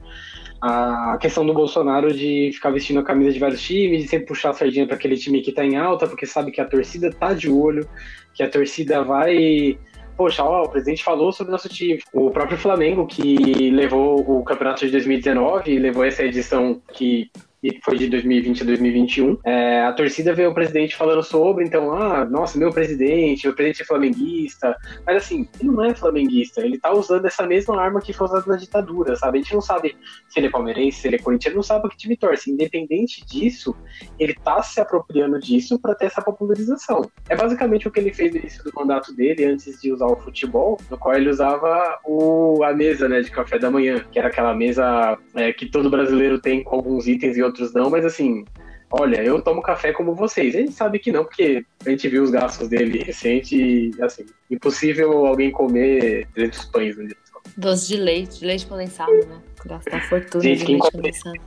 A 0.66 1.18
questão 1.20 1.44
do 1.44 1.52
Bolsonaro 1.52 2.10
de 2.10 2.50
ficar 2.54 2.70
vestindo 2.70 2.98
a 2.98 3.04
camisa 3.04 3.30
de 3.30 3.38
vários 3.38 3.60
times, 3.60 4.02
de 4.02 4.08
sempre 4.08 4.26
puxar 4.26 4.48
a 4.48 4.52
sardinha 4.54 4.86
para 4.86 4.96
aquele 4.96 5.14
time 5.14 5.42
que 5.42 5.50
está 5.50 5.62
em 5.62 5.76
alta, 5.76 6.06
porque 6.06 6.24
sabe 6.24 6.50
que 6.50 6.58
a 6.58 6.64
torcida 6.64 7.12
tá 7.12 7.34
de 7.34 7.50
olho, 7.50 7.86
que 8.32 8.42
a 8.42 8.48
torcida 8.48 9.04
vai. 9.04 9.78
Poxa, 10.16 10.42
ó, 10.42 10.62
o 10.62 10.68
presidente 10.70 11.04
falou 11.04 11.32
sobre 11.32 11.50
o 11.50 11.52
nosso 11.52 11.68
time. 11.68 12.00
O 12.14 12.30
próprio 12.30 12.56
Flamengo, 12.56 13.06
que 13.06 13.68
levou 13.68 14.18
o 14.20 14.42
campeonato 14.42 14.86
de 14.86 14.92
2019, 14.92 15.78
levou 15.78 16.02
essa 16.02 16.22
edição 16.22 16.80
que 16.94 17.30
que 17.72 17.80
foi 17.82 17.96
de 17.96 18.08
2020 18.08 18.62
a 18.62 18.66
2021, 18.66 19.38
é, 19.44 19.82
a 19.82 19.92
torcida 19.92 20.34
vê 20.34 20.46
o 20.46 20.54
presidente 20.54 20.96
falando 20.96 21.22
sobre, 21.22 21.64
então, 21.64 21.92
ah, 21.92 22.24
nossa, 22.24 22.58
meu 22.58 22.70
presidente, 22.70 23.46
meu 23.46 23.54
presidente 23.54 23.82
é 23.82 23.84
flamenguista, 23.84 24.76
mas 25.06 25.16
assim, 25.16 25.48
ele 25.60 25.70
não 25.70 25.84
é 25.84 25.94
flamenguista, 25.94 26.60
ele 26.60 26.78
tá 26.78 26.92
usando 26.92 27.24
essa 27.26 27.46
mesma 27.46 27.80
arma 27.80 28.00
que 28.00 28.12
foi 28.12 28.26
usada 28.26 28.44
na 28.46 28.56
ditadura, 28.56 29.16
sabe? 29.16 29.38
A 29.38 29.42
gente 29.42 29.54
não 29.54 29.60
sabe 29.60 29.96
se 30.28 30.38
ele 30.38 30.48
é 30.48 30.50
palmeirense, 30.50 31.00
se 31.00 31.08
ele 31.08 31.16
é 31.16 31.18
corintiano, 31.18 31.56
não 31.56 31.62
sabe 31.62 31.82
para 31.82 31.90
que 31.90 31.96
time 31.96 32.16
torce. 32.16 32.50
Independente 32.50 33.24
disso, 33.24 33.74
ele 34.18 34.34
tá 34.34 34.62
se 34.62 34.80
apropriando 34.80 35.38
disso 35.38 35.78
para 35.78 35.94
ter 35.94 36.06
essa 36.06 36.22
popularização. 36.22 37.10
É 37.28 37.36
basicamente 37.36 37.88
o 37.88 37.90
que 37.90 38.00
ele 38.00 38.12
fez 38.12 38.32
no 38.32 38.38
início 38.38 38.64
do 38.64 38.72
mandato 38.74 39.14
dele, 39.14 39.44
antes 39.44 39.80
de 39.80 39.92
usar 39.92 40.06
o 40.06 40.16
futebol, 40.16 40.78
no 40.90 40.98
qual 40.98 41.14
ele 41.14 41.30
usava 41.30 41.98
o, 42.04 42.62
a 42.64 42.72
mesa, 42.72 43.08
né, 43.08 43.20
de 43.20 43.30
café 43.30 43.58
da 43.58 43.70
manhã, 43.70 44.04
que 44.10 44.18
era 44.18 44.28
aquela 44.28 44.54
mesa 44.54 45.18
é, 45.34 45.52
que 45.52 45.66
todo 45.66 45.90
brasileiro 45.90 46.40
tem 46.40 46.62
com 46.62 46.76
alguns 46.76 47.06
itens 47.06 47.36
e 47.36 47.42
outros 47.42 47.53
outros 47.54 47.72
não, 47.72 47.88
mas 47.88 48.04
assim, 48.04 48.44
olha, 48.90 49.22
eu 49.22 49.40
tomo 49.40 49.62
café 49.62 49.92
como 49.92 50.14
vocês. 50.14 50.54
A 50.54 50.58
gente 50.58 50.72
sabe 50.72 50.98
que 50.98 51.12
não, 51.12 51.24
porque 51.24 51.64
a 51.86 51.90
gente 51.90 52.08
viu 52.08 52.22
os 52.22 52.30
gastos 52.30 52.68
dele 52.68 53.02
recente 53.04 53.56
e, 53.56 54.02
assim, 54.02 54.26
impossível 54.50 55.26
alguém 55.26 55.50
comer 55.50 56.26
300 56.34 56.64
pães 56.66 56.96
no 56.96 57.06
dia. 57.06 57.16
Doce 57.56 57.88
de 57.88 57.96
leite, 57.96 58.40
de 58.40 58.46
leite 58.46 58.66
condensado, 58.66 59.12
né? 59.12 59.40
Gastar 59.66 60.08
fortuna 60.08 60.42
gente, 60.42 60.64
de 60.64 60.72
leite 60.72 60.90
condensado. 60.90 61.38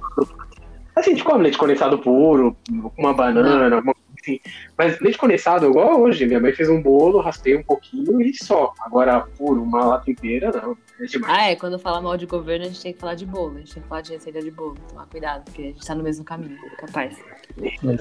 Assim, 0.95 1.11
a 1.11 1.13
gente 1.13 1.23
come 1.23 1.43
leite 1.43 1.57
condensado 1.57 1.99
puro, 1.99 2.55
uma 2.97 3.13
banana, 3.13 3.75
alguma 3.75 3.95
assim. 4.27 4.39
Mas 4.77 4.99
leite 4.99 5.17
condensado, 5.17 5.65
igual 5.65 6.01
hoje, 6.01 6.25
minha 6.25 6.39
mãe 6.39 6.53
fez 6.53 6.69
um 6.69 6.81
bolo, 6.81 7.19
raspei 7.19 7.55
um 7.55 7.63
pouquinho 7.63 8.21
e 8.21 8.33
só. 8.33 8.73
Agora, 8.81 9.21
puro, 9.37 9.61
uma 9.61 9.85
lata 9.85 10.09
inteira, 10.11 10.51
não. 10.51 10.77
É 10.99 11.05
ah, 11.25 11.51
é, 11.51 11.55
quando 11.55 11.77
fala 11.77 12.01
mal 12.01 12.17
de 12.17 12.25
governo, 12.25 12.65
a 12.65 12.67
gente 12.67 12.81
tem 12.81 12.93
que 12.93 12.99
falar 12.99 13.15
de 13.15 13.25
bolo, 13.25 13.55
a 13.55 13.59
gente 13.59 13.73
tem 13.73 13.83
que 13.83 13.89
falar 13.89 14.01
de 14.01 14.13
receita 14.13 14.41
de 14.41 14.49
bolo. 14.49 14.75
Tomar 14.89 15.05
cuidado, 15.07 15.43
porque 15.45 15.61
a 15.61 15.65
gente 15.65 15.85
tá 15.85 15.93
no 15.93 16.03
mesmo 16.03 16.25
caminho, 16.25 16.57
capaz. 16.77 17.17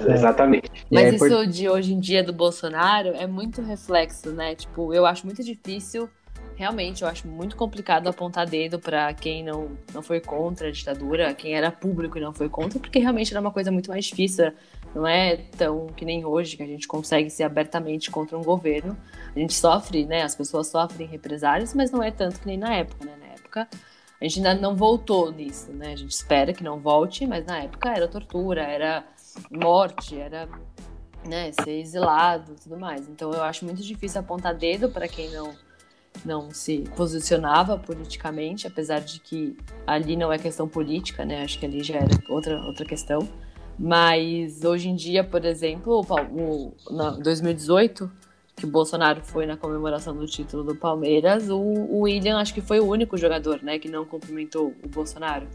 Exatamente. 0.08 0.70
Mas 0.90 1.14
isso 1.14 1.28
por... 1.28 1.46
de 1.46 1.68
hoje 1.68 1.92
em 1.92 2.00
dia 2.00 2.22
do 2.22 2.32
Bolsonaro 2.32 3.08
é 3.08 3.26
muito 3.26 3.60
reflexo, 3.60 4.30
né? 4.30 4.54
Tipo, 4.54 4.94
eu 4.94 5.04
acho 5.04 5.26
muito 5.26 5.42
difícil 5.44 6.08
realmente 6.56 7.02
eu 7.02 7.08
acho 7.08 7.28
muito 7.28 7.54
complicado 7.54 8.08
apontar 8.08 8.48
dedo 8.48 8.78
para 8.78 9.12
quem 9.12 9.44
não, 9.44 9.76
não 9.92 10.02
foi 10.02 10.20
contra 10.20 10.68
a 10.68 10.70
ditadura, 10.70 11.34
quem 11.34 11.54
era 11.54 11.70
público 11.70 12.16
e 12.18 12.20
não 12.20 12.32
foi 12.32 12.48
contra, 12.48 12.80
porque 12.80 12.98
realmente 12.98 13.30
era 13.30 13.40
uma 13.40 13.52
coisa 13.52 13.70
muito 13.70 13.90
mais 13.90 14.06
difícil. 14.06 14.52
Não 14.96 15.06
é 15.06 15.36
tão 15.36 15.88
que 15.88 16.06
nem 16.06 16.24
hoje 16.24 16.56
que 16.56 16.62
a 16.62 16.66
gente 16.66 16.88
consegue 16.88 17.28
ser 17.28 17.42
abertamente 17.42 18.10
contra 18.10 18.34
um 18.34 18.42
governo. 18.42 18.96
A 19.34 19.38
gente 19.38 19.52
sofre, 19.52 20.06
né? 20.06 20.22
As 20.22 20.34
pessoas 20.34 20.68
sofrem 20.68 21.06
represálias, 21.06 21.74
mas 21.74 21.90
não 21.90 22.02
é 22.02 22.10
tanto 22.10 22.40
que 22.40 22.46
nem 22.46 22.56
na 22.56 22.74
época, 22.76 23.04
né? 23.04 23.14
Na 23.20 23.26
época 23.26 23.68
a 24.18 24.24
gente 24.24 24.38
ainda 24.38 24.54
não 24.54 24.74
voltou 24.74 25.30
nisso, 25.30 25.70
né? 25.70 25.92
A 25.92 25.96
gente 25.96 26.12
espera 26.12 26.54
que 26.54 26.64
não 26.64 26.80
volte, 26.80 27.26
mas 27.26 27.44
na 27.44 27.58
época 27.58 27.90
era 27.90 28.08
tortura, 28.08 28.62
era 28.62 29.04
morte, 29.50 30.18
era 30.18 30.48
né, 31.28 31.52
ser 31.52 31.78
exilado, 31.78 32.54
tudo 32.54 32.78
mais. 32.78 33.06
Então 33.06 33.30
eu 33.32 33.42
acho 33.42 33.66
muito 33.66 33.82
difícil 33.82 34.22
apontar 34.22 34.54
dedo 34.54 34.88
para 34.88 35.06
quem 35.06 35.30
não 35.30 35.54
não 36.24 36.50
se 36.50 36.78
posicionava 36.96 37.76
politicamente, 37.76 38.66
apesar 38.66 39.00
de 39.00 39.20
que 39.20 39.54
ali 39.86 40.16
não 40.16 40.32
é 40.32 40.38
questão 40.38 40.66
política, 40.66 41.26
né? 41.26 41.42
Acho 41.42 41.58
que 41.58 41.66
ali 41.66 41.82
já 41.82 41.96
era 41.96 42.08
outra, 42.30 42.58
outra 42.62 42.86
questão. 42.86 43.28
Mas 43.78 44.64
hoje 44.64 44.88
em 44.88 44.94
dia, 44.94 45.22
por 45.22 45.44
exemplo, 45.44 46.00
o, 46.00 46.72
o 46.90 47.22
2018, 47.22 48.10
que 48.56 48.64
o 48.64 48.68
Bolsonaro 48.68 49.22
foi 49.22 49.44
na 49.44 49.56
comemoração 49.56 50.16
do 50.16 50.26
título 50.26 50.64
do 50.64 50.74
Palmeiras, 50.74 51.50
o, 51.50 51.58
o 51.58 52.00
William 52.00 52.38
acho 52.38 52.54
que 52.54 52.62
foi 52.62 52.80
o 52.80 52.86
único 52.86 53.16
jogador, 53.18 53.62
né, 53.62 53.78
que 53.78 53.88
não 53.88 54.04
cumprimentou 54.06 54.72
o 54.82 54.88
Bolsonaro. 54.88 55.46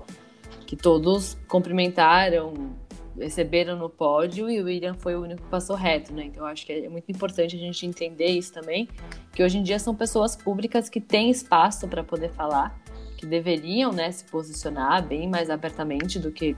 Que 0.68 0.76
todos 0.76 1.36
cumprimentaram, 1.48 2.76
receberam 3.18 3.76
no 3.76 3.90
pódio 3.90 4.50
e 4.50 4.62
o 4.62 4.66
William 4.66 4.94
foi 4.94 5.16
o 5.16 5.22
único 5.22 5.42
que 5.42 5.50
passou 5.50 5.76
reto, 5.76 6.14
né? 6.14 6.26
Então 6.26 6.46
acho 6.46 6.66
que 6.66 6.72
é 6.72 6.88
muito 6.88 7.12
importante 7.12 7.56
a 7.56 7.60
gente 7.60 7.86
entender 7.86 8.28
isso 8.28 8.54
também, 8.54 8.88
que 9.34 9.44
hoje 9.44 9.58
em 9.58 9.64
dia 9.64 9.80
são 9.80 9.94
pessoas 9.94 10.36
públicas 10.36 10.88
que 10.88 11.02
têm 11.02 11.30
espaço 11.30 11.88
para 11.88 12.04
poder 12.04 12.30
falar, 12.30 12.80
que 13.18 13.26
deveriam, 13.26 13.92
né, 13.92 14.12
se 14.12 14.24
posicionar 14.26 15.06
bem 15.06 15.28
mais 15.28 15.50
abertamente 15.50 16.20
do 16.20 16.32
que 16.32 16.56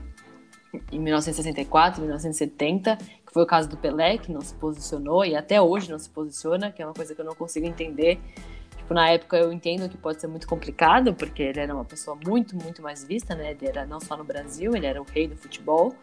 em 0.90 0.98
1964, 0.98 2.00
1970, 2.00 2.96
que 2.96 3.32
foi 3.32 3.42
o 3.42 3.46
caso 3.46 3.68
do 3.68 3.76
Pelé, 3.76 4.18
que 4.18 4.32
não 4.32 4.40
se 4.40 4.54
posicionou 4.54 5.24
e 5.24 5.34
até 5.34 5.60
hoje 5.60 5.90
não 5.90 5.98
se 5.98 6.08
posiciona, 6.08 6.70
que 6.70 6.82
é 6.82 6.86
uma 6.86 6.94
coisa 6.94 7.14
que 7.14 7.20
eu 7.20 7.24
não 7.24 7.34
consigo 7.34 7.66
entender. 7.66 8.20
Tipo, 8.76 8.94
na 8.94 9.08
época 9.10 9.36
eu 9.36 9.52
entendo 9.52 9.88
que 9.88 9.96
pode 9.96 10.20
ser 10.20 10.26
muito 10.26 10.46
complicado, 10.46 11.14
porque 11.14 11.42
ele 11.42 11.60
era 11.60 11.74
uma 11.74 11.84
pessoa 11.84 12.18
muito, 12.26 12.54
muito 12.56 12.82
mais 12.82 13.02
vista, 13.02 13.34
né? 13.34 13.52
Ele 13.52 13.66
era 13.66 13.86
não 13.86 14.00
só 14.00 14.16
no 14.16 14.24
Brasil, 14.24 14.76
ele 14.76 14.86
era 14.86 15.00
o 15.00 15.04
rei 15.04 15.26
do 15.26 15.36
futebol. 15.36 15.94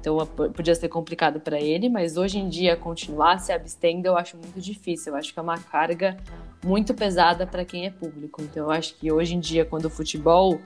Então 0.00 0.16
podia 0.54 0.74
ser 0.74 0.88
complicado 0.88 1.40
para 1.40 1.60
ele, 1.60 1.88
mas 1.88 2.16
hoje 2.16 2.38
em 2.38 2.48
dia 2.48 2.74
continuar 2.74 3.38
se 3.38 3.52
abstendo 3.52 4.06
eu 4.06 4.16
acho 4.16 4.36
muito 4.36 4.60
difícil. 4.60 5.12
Eu 5.12 5.18
acho 5.18 5.32
que 5.32 5.38
é 5.38 5.42
uma 5.42 5.58
carga 5.58 6.16
muito 6.64 6.94
pesada 6.94 7.46
para 7.46 7.64
quem 7.64 7.86
é 7.86 7.90
público. 7.90 8.42
Então 8.42 8.64
eu 8.66 8.70
acho 8.70 8.94
que 8.96 9.12
hoje 9.12 9.34
em 9.34 9.40
dia, 9.40 9.64
quando 9.64 9.86
o 9.86 9.90
futebol 9.90 10.58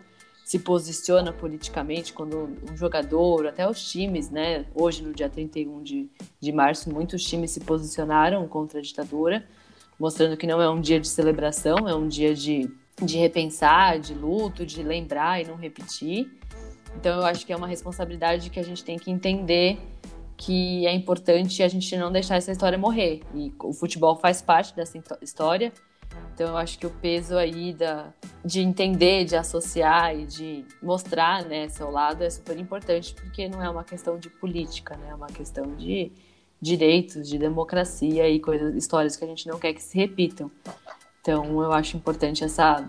se 0.44 0.58
posiciona 0.58 1.32
politicamente, 1.32 2.12
quando 2.12 2.50
um 2.70 2.76
jogador, 2.76 3.46
até 3.46 3.68
os 3.68 3.82
times, 3.90 4.28
né? 4.30 4.66
Hoje, 4.74 5.02
no 5.02 5.14
dia 5.14 5.28
31 5.28 5.82
de, 5.82 6.10
de 6.38 6.52
março, 6.52 6.92
muitos 6.92 7.24
times 7.24 7.50
se 7.50 7.60
posicionaram 7.60 8.46
contra 8.46 8.78
a 8.78 8.82
ditadura, 8.82 9.46
mostrando 9.98 10.36
que 10.36 10.46
não 10.46 10.60
é 10.60 10.68
um 10.68 10.80
dia 10.80 11.00
de 11.00 11.08
celebração, 11.08 11.88
é 11.88 11.94
um 11.94 12.06
dia 12.06 12.34
de, 12.34 12.70
de 13.02 13.16
repensar, 13.16 13.98
de 13.98 14.12
luto, 14.12 14.66
de 14.66 14.82
lembrar 14.82 15.40
e 15.40 15.46
não 15.46 15.56
repetir. 15.56 16.30
Então, 16.94 17.20
eu 17.20 17.24
acho 17.24 17.46
que 17.46 17.52
é 17.52 17.56
uma 17.56 17.66
responsabilidade 17.66 18.50
que 18.50 18.60
a 18.60 18.64
gente 18.64 18.84
tem 18.84 18.98
que 18.98 19.10
entender 19.10 19.78
que 20.36 20.86
é 20.86 20.92
importante 20.92 21.62
a 21.62 21.68
gente 21.68 21.96
não 21.96 22.12
deixar 22.12 22.36
essa 22.36 22.52
história 22.52 22.76
morrer. 22.76 23.22
E 23.34 23.52
o 23.60 23.72
futebol 23.72 24.16
faz 24.16 24.42
parte 24.42 24.74
dessa 24.74 25.00
história. 25.22 25.72
Então 26.34 26.48
eu 26.48 26.56
acho 26.56 26.78
que 26.78 26.86
o 26.86 26.90
peso 26.90 27.36
aí 27.36 27.72
da, 27.72 28.12
de 28.44 28.60
entender, 28.60 29.24
de 29.24 29.36
associar 29.36 30.16
e 30.16 30.26
de 30.26 30.64
mostrar 30.82 31.44
né, 31.44 31.68
seu 31.68 31.90
lado 31.90 32.24
é 32.24 32.30
super 32.30 32.58
importante, 32.58 33.14
porque 33.14 33.48
não 33.48 33.62
é 33.62 33.70
uma 33.70 33.84
questão 33.84 34.18
de 34.18 34.28
política, 34.28 34.96
né? 34.96 35.10
É 35.10 35.14
uma 35.14 35.28
questão 35.28 35.76
de 35.76 36.10
direitos, 36.60 37.28
de 37.28 37.38
democracia 37.38 38.28
e 38.28 38.40
coisas, 38.40 38.74
histórias 38.74 39.16
que 39.16 39.24
a 39.24 39.28
gente 39.28 39.46
não 39.46 39.58
quer 39.58 39.74
que 39.74 39.82
se 39.82 39.96
repitam. 39.96 40.50
Então 41.20 41.62
eu 41.62 41.72
acho 41.72 41.96
importante 41.96 42.42
essa 42.42 42.84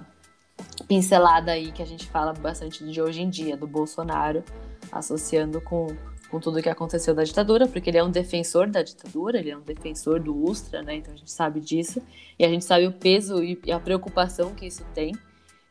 pincelada 0.87 1.51
aí 1.51 1.71
que 1.71 1.81
a 1.81 1.85
gente 1.85 2.07
fala 2.07 2.33
bastante 2.33 2.83
de 2.89 3.01
hoje 3.01 3.21
em 3.21 3.29
dia, 3.29 3.55
do 3.55 3.67
Bolsonaro, 3.67 4.43
associando 4.91 5.61
com 5.61 5.87
com 6.35 6.39
tudo 6.41 6.61
que 6.61 6.67
aconteceu 6.67 7.15
da 7.15 7.23
ditadura, 7.23 7.65
porque 7.65 7.89
ele 7.89 7.97
é 7.97 8.03
um 8.03 8.11
defensor 8.11 8.67
da 8.67 8.83
ditadura, 8.83 9.39
ele 9.39 9.51
é 9.51 9.57
um 9.57 9.61
defensor 9.61 10.19
do 10.19 10.35
Ustra, 10.35 10.81
né? 10.81 10.95
Então 10.95 11.13
a 11.13 11.17
gente 11.17 11.31
sabe 11.31 11.61
disso 11.61 12.01
e 12.37 12.43
a 12.43 12.49
gente 12.49 12.65
sabe 12.65 12.85
o 12.85 12.91
peso 12.91 13.41
e 13.41 13.57
a 13.71 13.79
preocupação 13.79 14.53
que 14.53 14.65
isso 14.65 14.85
tem. 14.93 15.15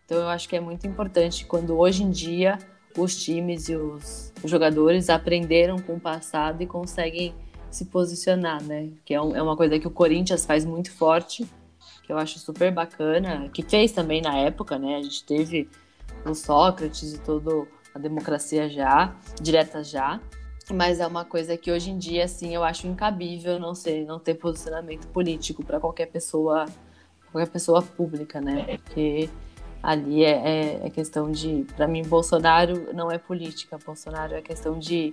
Então 0.06 0.16
eu 0.16 0.28
acho 0.28 0.48
que 0.48 0.56
é 0.56 0.60
muito 0.60 0.86
importante 0.86 1.44
quando 1.44 1.78
hoje 1.78 2.02
em 2.02 2.10
dia 2.10 2.58
os 2.96 3.22
times 3.22 3.68
e 3.68 3.76
os, 3.76 4.32
jogadores 4.42 5.10
aprenderam 5.10 5.78
com 5.78 5.96
o 5.96 6.00
passado 6.00 6.62
e 6.62 6.66
conseguem 6.66 7.34
se 7.70 7.84
posicionar, 7.84 8.62
né? 8.62 8.88
Que 9.04 9.12
é, 9.12 9.20
um, 9.20 9.36
é 9.36 9.42
uma 9.42 9.58
coisa 9.58 9.78
que 9.78 9.86
o 9.86 9.90
Corinthians 9.90 10.46
faz 10.46 10.64
muito 10.64 10.90
forte, 10.90 11.46
que 12.04 12.10
eu 12.10 12.16
acho 12.16 12.38
super 12.38 12.72
bacana, 12.72 13.50
que 13.52 13.62
fez 13.62 13.92
também 13.92 14.22
na 14.22 14.34
época, 14.38 14.78
né? 14.78 14.96
A 14.96 15.02
gente 15.02 15.24
teve 15.24 15.68
o 16.24 16.34
Sócrates 16.34 17.12
e 17.12 17.18
toda 17.18 17.66
a 17.94 17.98
democracia 17.98 18.66
já, 18.70 19.14
direta 19.42 19.84
já, 19.84 20.20
mas 20.72 21.00
é 21.00 21.06
uma 21.06 21.24
coisa 21.24 21.56
que 21.56 21.70
hoje 21.70 21.90
em 21.90 21.98
dia, 21.98 22.24
assim, 22.24 22.54
eu 22.54 22.64
acho 22.64 22.86
incabível 22.86 23.58
não 23.58 23.74
ser, 23.74 24.04
não 24.06 24.18
ter 24.18 24.34
posicionamento 24.34 25.06
político 25.08 25.64
para 25.64 25.78
qualquer 25.78 26.06
pessoa, 26.06 26.66
qualquer 27.30 27.50
pessoa 27.50 27.82
pública, 27.82 28.40
né? 28.40 28.78
Porque 28.78 29.28
ali 29.82 30.24
é, 30.24 30.30
é, 30.30 30.86
é 30.86 30.90
questão 30.90 31.30
de, 31.30 31.66
para 31.76 31.86
mim, 31.86 32.02
Bolsonaro 32.02 32.94
não 32.94 33.10
é 33.10 33.18
política, 33.18 33.78
Bolsonaro 33.84 34.34
é 34.34 34.40
questão 34.40 34.78
de, 34.78 35.12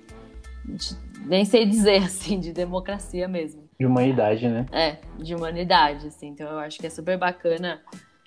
de, 0.64 0.96
nem 1.26 1.44
sei 1.44 1.66
dizer 1.66 1.98
assim, 2.04 2.40
de 2.40 2.54
democracia 2.54 3.28
mesmo. 3.28 3.70
De 3.78 3.86
humanidade, 3.86 4.48
né? 4.48 4.66
É, 4.72 4.98
de 5.18 5.36
humanidade, 5.36 6.08
assim. 6.08 6.28
Então 6.28 6.50
eu 6.50 6.60
acho 6.60 6.80
que 6.80 6.88
é 6.88 6.90
super 6.90 7.18
bacana 7.18 7.82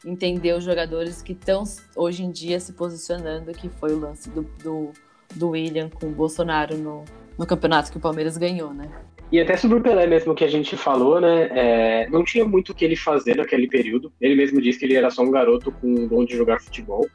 entender 0.05 0.53
os 0.53 0.63
jogadores 0.63 1.23
que 1.23 1.33
estão 1.33 1.65
hoje 1.97 2.23
em 2.23 2.31
dia 2.31 2.61
se 2.61 2.75
posicionando, 2.75 3.53
que 3.53 3.69
foi 3.69 3.95
o 3.95 3.99
lance 3.99 4.29
do, 4.29 4.43
do 4.63 4.93
do 5.35 5.51
William 5.51 5.89
com 5.89 6.07
o 6.07 6.11
Bolsonaro 6.11 6.77
no, 6.77 7.05
no 7.39 7.47
campeonato 7.47 7.91
que 7.91 7.99
o 7.99 8.01
Palmeiras 8.01 8.37
ganhou, 8.37 8.73
né? 8.73 8.91
E 9.33 9.41
até 9.41 9.57
sobre 9.57 9.79
o 9.79 9.83
Pelé 9.83 10.07
mesmo 10.07 10.35
que 10.35 10.45
a 10.45 10.49
gente 10.49 10.77
falou, 10.77 11.21
né? 11.21 11.49
É, 11.51 12.09
não 12.09 12.23
tinha 12.23 12.45
muito 12.45 12.71
o 12.71 12.75
que 12.75 12.85
ele 12.85 12.95
fazer 12.95 13.37
naquele 13.37 13.67
período. 13.67 14.13
Ele 14.21 14.37
mesmo 14.37 14.61
disse 14.61 14.79
que 14.79 14.85
ele 14.85 14.95
era 14.95 15.11
só 15.11 15.23
um 15.23 15.31
garoto 15.31 15.73
com 15.73 15.89
um 15.89 16.07
dom 16.07 16.25
de 16.25 16.37
jogar 16.37 16.61
futebol. 16.61 17.09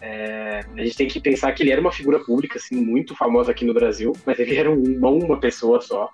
É, 0.00 0.60
a 0.76 0.82
gente 0.82 0.96
tem 0.96 1.08
que 1.08 1.20
pensar 1.20 1.52
que 1.52 1.62
ele 1.62 1.70
era 1.70 1.80
uma 1.80 1.92
figura 1.92 2.18
pública, 2.20 2.58
assim, 2.58 2.76
muito 2.76 3.14
famosa 3.14 3.50
aqui 3.50 3.64
no 3.64 3.74
Brasil, 3.74 4.12
mas 4.24 4.38
ele 4.38 4.56
era 4.56 4.70
um, 4.70 4.80
não 4.80 5.18
uma 5.18 5.38
pessoa 5.38 5.80
só. 5.80 6.08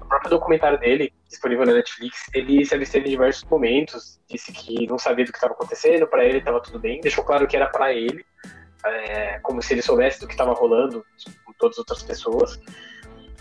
O 0.00 0.08
próprio 0.08 0.30
documentário 0.30 0.78
dele, 0.80 1.12
disponível 1.28 1.66
na 1.66 1.74
Netflix, 1.74 2.30
ele 2.34 2.64
se 2.64 2.74
absteve 2.74 3.06
em 3.06 3.10
diversos 3.10 3.44
momentos, 3.44 4.20
disse 4.28 4.52
que 4.52 4.86
não 4.86 4.98
sabia 4.98 5.24
do 5.24 5.30
que 5.30 5.38
estava 5.38 5.52
acontecendo, 5.52 6.06
para 6.06 6.24
ele 6.24 6.38
estava 6.38 6.60
tudo 6.60 6.78
bem, 6.78 7.00
deixou 7.00 7.22
claro 7.22 7.46
que 7.46 7.56
era 7.56 7.68
para 7.68 7.92
ele, 7.92 8.24
é, 8.84 9.38
como 9.40 9.62
se 9.62 9.74
ele 9.74 9.82
soubesse 9.82 10.20
do 10.20 10.26
que 10.26 10.34
estava 10.34 10.52
rolando 10.52 11.04
com 11.44 11.52
todas 11.58 11.74
as 11.74 11.78
outras 11.78 12.02
pessoas. 12.02 12.60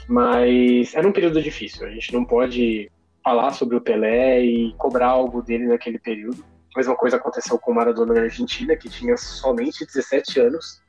Mas 0.08 0.94
era 0.96 1.08
um 1.08 1.12
período 1.12 1.42
difícil. 1.42 1.86
A 1.86 1.92
gente 1.92 2.14
não 2.14 2.26
pode 2.26 2.92
falar 3.24 3.52
sobre 3.52 3.76
o 3.76 3.82
Pelé 3.82 4.42
e 4.42 4.74
cobrar 4.78 5.08
algo 5.08 5.42
dele 5.42 5.68
naquele 5.68 6.00
período. 6.00 6.44
A 6.74 6.80
mesma 6.80 6.96
coisa 6.96 7.18
aconteceu 7.18 7.58
com 7.60 7.72
o 7.72 7.76
Maradona 7.76 8.14
na 8.14 8.22
Argentina, 8.22 8.76
que 8.76 8.90
tinha 8.90 9.16
somente 9.18 9.86
17 9.86 10.40
anos 10.40 10.82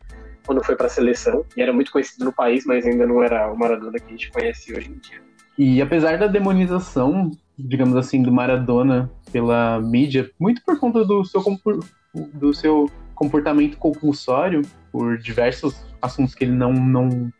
quando 0.46 0.64
foi 0.64 0.74
para 0.74 0.86
a 0.86 0.90
seleção 0.90 1.44
e 1.56 1.62
era 1.62 1.72
muito 1.72 1.92
conhecido 1.92 2.24
no 2.24 2.32
país, 2.32 2.64
mas 2.64 2.86
ainda 2.86 3.06
não 3.06 3.22
era 3.22 3.52
o 3.52 3.58
Maradona 3.58 3.98
que 3.98 4.06
a 4.06 4.10
gente 4.10 4.30
conhece 4.30 4.74
hoje 4.74 4.90
em 4.90 4.98
dia. 4.98 5.20
E 5.58 5.82
apesar 5.82 6.18
da 6.18 6.26
demonização, 6.26 7.30
digamos 7.58 7.96
assim, 7.96 8.22
do 8.22 8.32
Maradona 8.32 9.10
pela 9.30 9.80
mídia, 9.80 10.30
muito 10.38 10.62
por 10.64 10.78
conta 10.78 11.04
do 11.04 11.24
seu 11.24 11.42
do 12.34 12.52
seu 12.52 12.90
comportamento 13.20 13.76
compulsório 13.76 14.62
por 14.90 15.18
diversos 15.18 15.84
assuntos 16.00 16.34
que 16.34 16.44
ele 16.44 16.52
não, 16.52 16.72
não, 16.72 17.30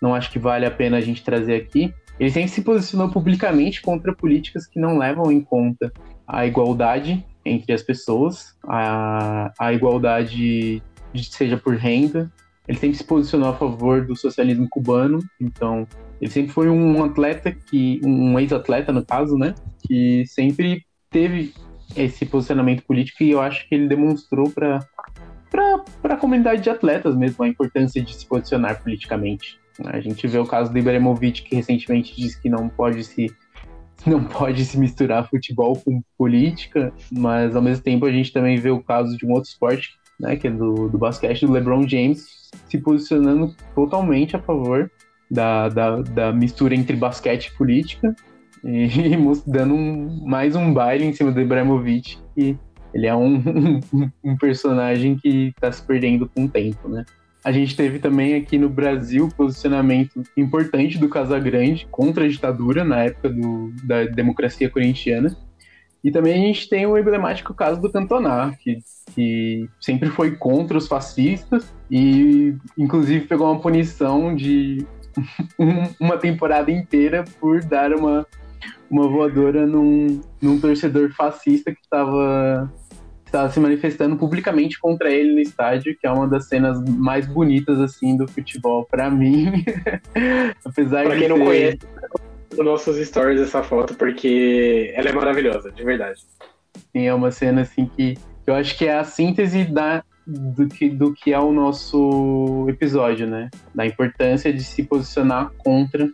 não 0.00 0.14
acho 0.14 0.30
que 0.30 0.38
vale 0.38 0.64
a 0.64 0.70
pena 0.70 0.98
a 0.98 1.00
gente 1.00 1.24
trazer 1.24 1.56
aqui. 1.56 1.92
Ele 2.20 2.30
sempre 2.30 2.50
se 2.50 2.62
posicionou 2.62 3.10
publicamente 3.10 3.82
contra 3.82 4.14
políticas 4.14 4.64
que 4.64 4.78
não 4.78 4.96
levam 4.96 5.32
em 5.32 5.40
conta 5.40 5.92
a 6.24 6.46
igualdade 6.46 7.26
entre 7.44 7.72
as 7.72 7.82
pessoas, 7.82 8.56
a, 8.62 9.52
a 9.58 9.72
igualdade 9.72 10.80
seja 11.16 11.56
por 11.56 11.74
renda. 11.74 12.32
Ele 12.68 12.78
sempre 12.78 12.96
se 12.96 13.04
posicionou 13.04 13.48
a 13.48 13.56
favor 13.56 14.06
do 14.06 14.14
socialismo 14.14 14.68
cubano, 14.70 15.18
então 15.40 15.84
ele 16.20 16.30
sempre 16.30 16.52
foi 16.52 16.70
um 16.70 17.02
atleta 17.04 17.50
que, 17.50 18.00
um 18.04 18.38
ex-atleta 18.38 18.92
no 18.92 19.04
caso, 19.04 19.36
né, 19.36 19.52
que 19.86 20.24
sempre 20.26 20.86
teve 21.10 21.52
esse 21.96 22.24
posicionamento 22.24 22.82
político 22.84 23.22
e 23.22 23.32
eu 23.32 23.40
acho 23.40 23.68
que 23.68 23.74
ele 23.74 23.88
demonstrou 23.88 24.48
para 24.48 24.80
para 26.02 26.14
a 26.14 26.16
comunidade 26.16 26.62
de 26.62 26.70
atletas 26.70 27.16
mesmo, 27.16 27.44
a 27.44 27.48
importância 27.48 28.02
de 28.02 28.14
se 28.14 28.26
posicionar 28.26 28.82
politicamente. 28.82 29.58
A 29.84 30.00
gente 30.00 30.26
vê 30.26 30.38
o 30.38 30.46
caso 30.46 30.72
do 30.72 30.78
Ibrahimovic, 30.78 31.42
que 31.42 31.56
recentemente 31.56 32.14
disse 32.14 32.40
que 32.40 32.48
não 32.48 32.68
pode 32.68 33.04
se 33.04 33.34
não 34.06 34.22
pode 34.22 34.64
se 34.64 34.78
misturar 34.78 35.28
futebol 35.28 35.76
com 35.76 36.02
política, 36.18 36.92
mas 37.10 37.56
ao 37.56 37.62
mesmo 37.62 37.82
tempo 37.82 38.04
a 38.04 38.12
gente 38.12 38.32
também 38.32 38.56
vê 38.56 38.70
o 38.70 38.82
caso 38.82 39.16
de 39.16 39.24
um 39.24 39.32
outro 39.32 39.48
esporte, 39.48 39.94
né, 40.20 40.36
que 40.36 40.48
é 40.48 40.50
do, 40.50 40.88
do 40.88 40.98
basquete, 40.98 41.46
do 41.46 41.52
LeBron 41.52 41.88
James, 41.88 42.50
se 42.68 42.78
posicionando 42.78 43.54
totalmente 43.74 44.36
a 44.36 44.42
favor 44.42 44.90
da, 45.30 45.68
da, 45.68 46.02
da 46.02 46.32
mistura 46.32 46.74
entre 46.74 46.96
basquete 46.96 47.46
e 47.46 47.56
política, 47.56 48.14
e, 48.62 48.84
e 49.14 49.16
dando 49.46 49.74
um, 49.74 50.24
mais 50.26 50.54
um 50.54 50.72
baile 50.72 51.04
em 51.04 51.12
cima 51.12 51.32
do 51.32 51.40
Ibrahimovic, 51.40 52.18
que 52.34 52.58
ele 52.94 53.08
é 53.08 53.14
um, 53.14 53.80
um 54.22 54.36
personagem 54.36 55.16
que 55.16 55.48
está 55.48 55.70
se 55.70 55.82
perdendo 55.82 56.28
com 56.28 56.44
o 56.44 56.48
tempo, 56.48 56.88
né? 56.88 57.04
A 57.44 57.52
gente 57.52 57.76
teve 57.76 57.98
também 57.98 58.36
aqui 58.36 58.56
no 58.56 58.70
Brasil 58.70 59.28
posicionamento 59.36 60.22
importante 60.34 60.96
do 60.96 61.10
Casagrande 61.10 61.86
contra 61.90 62.24
a 62.24 62.28
ditadura 62.28 62.84
na 62.84 63.02
época 63.02 63.28
do, 63.28 63.70
da 63.84 64.04
democracia 64.04 64.70
corintiana. 64.70 65.36
E 66.02 66.10
também 66.10 66.32
a 66.32 66.46
gente 66.46 66.68
tem 66.68 66.86
o 66.86 66.96
emblemático 66.96 67.52
caso 67.52 67.80
do 67.80 67.90
Cantona, 67.90 68.54
que, 68.60 68.78
que 69.14 69.68
sempre 69.78 70.08
foi 70.08 70.36
contra 70.36 70.78
os 70.78 70.86
fascistas 70.86 71.70
e, 71.90 72.54
inclusive, 72.78 73.26
pegou 73.26 73.50
uma 73.50 73.60
punição 73.60 74.34
de 74.34 74.86
uma 76.00 76.16
temporada 76.16 76.70
inteira 76.70 77.24
por 77.40 77.62
dar 77.62 77.92
uma, 77.92 78.26
uma 78.90 79.08
voadora 79.08 79.66
num, 79.66 80.20
num 80.40 80.58
torcedor 80.60 81.12
fascista 81.12 81.72
que 81.72 81.80
estava 81.80 82.72
estava 83.34 83.50
se 83.50 83.58
manifestando 83.58 84.16
publicamente 84.16 84.78
contra 84.78 85.10
ele 85.10 85.32
no 85.32 85.40
estádio, 85.40 85.96
que 85.98 86.06
é 86.06 86.10
uma 86.10 86.28
das 86.28 86.46
cenas 86.46 86.80
mais 86.88 87.26
bonitas 87.26 87.80
assim 87.80 88.16
do 88.16 88.28
futebol 88.28 88.86
para 88.88 89.10
mim. 89.10 89.64
Apesar 90.64 91.04
pra 91.04 91.16
quem 91.16 91.28
não 91.28 91.38
conhece, 91.38 91.78
os 92.52 92.64
nossos 92.64 92.96
stories 93.04 93.40
essa 93.40 93.62
foto 93.62 93.94
porque 93.94 94.92
ela 94.94 95.08
é 95.08 95.12
maravilhosa, 95.12 95.72
de 95.72 95.82
verdade. 95.82 96.20
Sim, 96.92 97.06
é 97.06 97.12
uma 97.14 97.32
cena 97.32 97.62
assim 97.62 97.86
que 97.86 98.16
eu 98.46 98.54
acho 98.54 98.78
que 98.78 98.86
é 98.86 98.96
a 98.96 99.04
síntese 99.04 99.64
da 99.64 100.04
do 100.26 100.68
que, 100.68 100.88
do 100.88 101.12
que 101.12 101.34
é 101.34 101.38
o 101.38 101.52
nosso 101.52 102.64
episódio, 102.68 103.26
né? 103.26 103.50
Da 103.74 103.84
importância 103.84 104.50
de 104.50 104.64
se 104.64 104.82
posicionar 104.82 105.50
contra, 105.58 106.08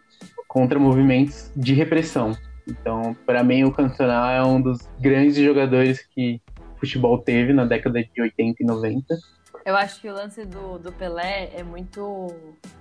contra 0.48 0.80
movimentos 0.80 1.52
de 1.54 1.74
repressão. 1.74 2.37
Então, 2.66 3.16
para 3.24 3.44
mim, 3.44 3.62
o 3.62 3.70
Cantona 3.70 4.33
é 4.33 4.42
um 4.42 4.61
dos 4.61 4.80
grandes 5.00 5.37
jogadores 5.37 6.04
que 6.12 6.40
futebol 6.80 7.18
teve 7.18 7.52
na 7.52 7.64
década 7.64 8.02
de 8.02 8.20
80 8.20 8.62
e 8.62 8.66
90. 8.66 9.18
Eu 9.64 9.76
acho 9.76 10.00
que 10.00 10.08
o 10.08 10.14
lance 10.14 10.44
do, 10.44 10.78
do 10.78 10.90
Pelé 10.90 11.50
é 11.54 11.62
muito. 11.62 12.34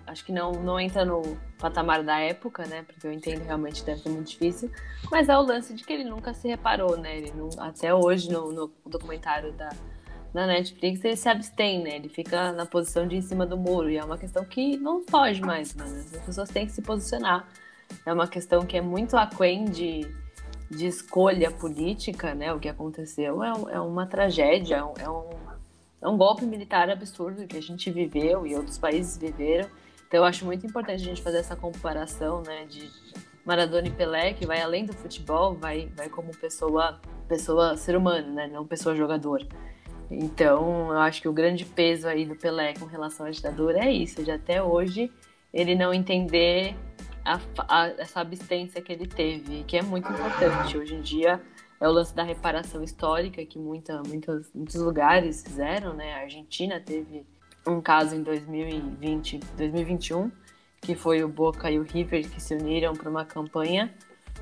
Acho 0.07 0.25
que 0.25 0.31
não, 0.31 0.53
não 0.53 0.79
entra 0.79 1.03
no 1.03 1.37
patamar 1.59 2.03
da 2.03 2.19
época, 2.19 2.65
né? 2.65 2.83
Porque 2.83 3.05
eu 3.05 3.11
entendo 3.11 3.43
realmente 3.43 3.83
deve 3.83 4.01
ser 4.01 4.09
muito 4.09 4.29
difícil. 4.29 4.71
Mas 5.11 5.27
é 5.27 5.37
o 5.37 5.41
lance 5.41 5.73
de 5.73 5.83
que 5.83 5.91
ele 5.91 6.05
nunca 6.05 6.33
se 6.33 6.47
reparou, 6.47 6.97
né? 6.97 7.17
Ele 7.17 7.33
não, 7.35 7.49
até 7.59 7.93
hoje, 7.93 8.31
no, 8.31 8.51
no 8.51 8.71
documentário 8.85 9.51
da, 9.51 9.69
da 10.33 10.47
Netflix, 10.47 11.03
ele 11.03 11.17
se 11.17 11.27
abstém, 11.27 11.83
né? 11.83 11.97
Ele 11.97 12.07
fica 12.07 12.53
na 12.53 12.65
posição 12.65 13.05
de 13.05 13.17
em 13.17 13.21
cima 13.21 13.45
do 13.45 13.57
muro. 13.57 13.89
E 13.89 13.97
é 13.97 14.03
uma 14.03 14.17
questão 14.17 14.45
que 14.45 14.77
não 14.77 15.03
foge 15.05 15.41
mais, 15.41 15.75
né? 15.75 15.83
As 15.85 16.25
pessoas 16.25 16.49
têm 16.49 16.65
que 16.65 16.71
se 16.71 16.81
posicionar. 16.81 17.45
É 18.05 18.13
uma 18.13 18.27
questão 18.27 18.65
que 18.65 18.77
é 18.77 18.81
muito 18.81 19.17
aquém 19.17 19.65
de 19.65 20.07
de 20.69 20.87
escolha 20.87 21.49
política, 21.49 22.35
né, 22.35 22.53
o 22.53 22.59
que 22.59 22.69
aconteceu 22.69 23.43
é, 23.43 23.49
é 23.71 23.79
uma 23.79 24.05
tragédia, 24.05 24.75
é 24.75 25.09
um, 25.09 25.29
é 26.01 26.07
um 26.07 26.17
golpe 26.17 26.45
militar 26.45 26.89
absurdo 26.89 27.47
que 27.47 27.57
a 27.57 27.61
gente 27.61 27.89
viveu 27.89 28.45
e 28.45 28.55
outros 28.55 28.77
países 28.77 29.17
viveram. 29.17 29.67
Então 30.07 30.19
eu 30.19 30.23
acho 30.23 30.45
muito 30.45 30.65
importante 30.65 31.01
a 31.01 31.05
gente 31.05 31.21
fazer 31.21 31.37
essa 31.37 31.55
comparação, 31.55 32.41
né, 32.41 32.65
de 32.65 32.89
Maradona 33.45 33.87
e 33.87 33.91
Pelé, 33.91 34.33
que 34.33 34.45
vai 34.45 34.61
além 34.61 34.85
do 34.85 34.93
futebol, 34.93 35.55
vai, 35.55 35.87
vai 35.95 36.07
como 36.09 36.35
pessoa, 36.37 36.99
pessoa 37.27 37.75
ser 37.75 37.95
humano, 37.95 38.31
né, 38.33 38.47
não 38.47 38.65
pessoa 38.65 38.95
jogador. 38.95 39.45
Então, 40.11 40.91
eu 40.91 40.99
acho 40.99 41.21
que 41.21 41.27
o 41.27 41.33
grande 41.33 41.65
peso 41.65 42.07
aí 42.07 42.25
do 42.25 42.35
Pelé 42.35 42.73
com 42.73 42.85
relação 42.85 43.25
à 43.25 43.29
ditadura 43.29 43.79
é 43.79 43.91
isso, 43.91 44.23
de 44.23 44.31
até 44.31 44.61
hoje 44.61 45.11
ele 45.53 45.75
não 45.75 45.93
entender 45.93 46.75
a, 47.25 47.39
a, 47.67 47.87
essa 47.97 48.21
abstência 48.21 48.81
que 48.81 48.91
ele 48.91 49.07
teve, 49.07 49.63
que 49.63 49.77
é 49.77 49.81
muito 49.81 50.11
importante. 50.11 50.77
Hoje 50.77 50.95
em 50.95 51.01
dia 51.01 51.41
é 51.79 51.87
o 51.87 51.91
lance 51.91 52.13
da 52.13 52.23
reparação 52.23 52.83
histórica 52.83 53.45
que 53.45 53.57
muita, 53.57 54.01
muitos, 54.03 54.51
muitos 54.53 54.75
lugares 54.75 55.43
fizeram, 55.43 55.93
né? 55.93 56.13
A 56.15 56.21
Argentina 56.21 56.79
teve 56.79 57.25
um 57.65 57.81
caso 57.81 58.15
em 58.15 58.23
2020, 58.23 59.39
2021, 59.57 60.31
que 60.81 60.95
foi 60.95 61.23
o 61.23 61.27
Boca 61.27 61.69
e 61.69 61.79
o 61.79 61.83
River 61.83 62.29
que 62.29 62.41
se 62.41 62.55
uniram 62.55 62.93
para 62.93 63.09
uma 63.09 63.25
campanha, 63.25 63.93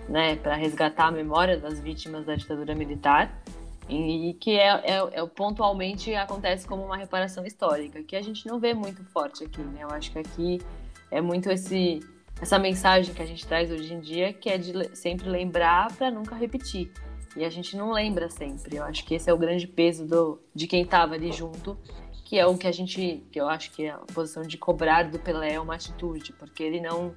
né, 0.08 0.36
para 0.36 0.56
resgatar 0.56 1.08
a 1.08 1.12
memória 1.12 1.58
das 1.58 1.80
vítimas 1.80 2.26
da 2.26 2.36
ditadura 2.36 2.76
militar 2.76 3.44
e 3.90 4.34
que 4.40 4.52
é, 4.52 4.68
é, 4.68 5.10
é, 5.14 5.26
pontualmente 5.26 6.14
acontece 6.14 6.68
como 6.68 6.84
uma 6.84 6.98
reparação 6.98 7.46
histórica, 7.46 8.04
que 8.04 8.16
a 8.16 8.22
gente 8.22 8.46
não 8.46 8.60
vê 8.60 8.74
muito 8.74 9.04
forte 9.06 9.46
aqui, 9.46 9.62
né? 9.62 9.84
Eu 9.84 9.90
acho 9.92 10.12
que 10.12 10.20
aqui 10.20 10.62
é 11.10 11.22
muito 11.22 11.50
esse 11.50 12.02
essa 12.42 12.60
mensagem 12.60 13.14
que 13.14 13.22
a 13.22 13.26
gente 13.26 13.46
traz 13.46 13.72
hoje 13.72 13.94
em 13.94 14.00
dia, 14.00 14.32
que 14.34 14.50
é 14.50 14.58
de 14.58 14.96
sempre 14.96 15.30
lembrar 15.30 15.92
para 15.96 16.12
nunca 16.12 16.36
repetir. 16.36 16.92
E 17.36 17.46
a 17.46 17.50
gente 17.50 17.76
não 17.76 17.92
lembra 17.92 18.30
sempre. 18.30 18.78
Eu 18.78 18.84
acho 18.84 19.06
que 19.06 19.16
esse 19.16 19.30
é 19.30 19.34
o 19.34 19.38
grande 19.38 19.68
peso 19.68 20.06
do, 20.06 20.40
de 20.54 20.68
quem 20.68 20.84
estava 20.84 21.16
ali 21.16 21.32
junto, 21.32 21.78
que 22.26 22.38
é 22.38 22.46
o 22.46 22.58
que 22.58 22.68
a 22.68 22.72
gente, 22.72 23.24
que 23.32 23.40
eu 23.40 23.48
acho 23.48 23.72
que 23.72 23.86
é 23.86 23.92
a 23.92 23.98
posição 24.14 24.44
de 24.44 24.58
cobrar 24.58 25.04
do 25.04 25.20
Pelé 25.20 25.54
é 25.54 25.60
uma 25.60 25.76
atitude, 25.76 26.34
porque 26.34 26.64
ele 26.64 26.82
não 26.82 27.16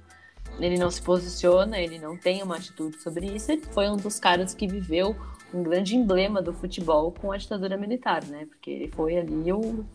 ele 0.59 0.77
não 0.77 0.91
se 0.91 1.01
posiciona, 1.01 1.79
ele 1.79 1.97
não 1.97 2.17
tem 2.17 2.43
uma 2.43 2.57
atitude 2.57 2.99
sobre 3.01 3.25
isso. 3.27 3.51
Ele 3.51 3.61
foi 3.71 3.89
um 3.89 3.95
dos 3.95 4.19
caras 4.19 4.53
que 4.53 4.67
viveu 4.67 5.15
um 5.53 5.63
grande 5.63 5.95
emblema 5.95 6.41
do 6.41 6.53
futebol 6.53 7.11
com 7.11 7.31
a 7.31 7.37
ditadura 7.37 7.77
militar, 7.77 8.23
né? 8.25 8.45
Porque 8.45 8.69
ele 8.69 8.87
foi 8.89 9.17
ali 9.17 9.51
o, 9.51 9.85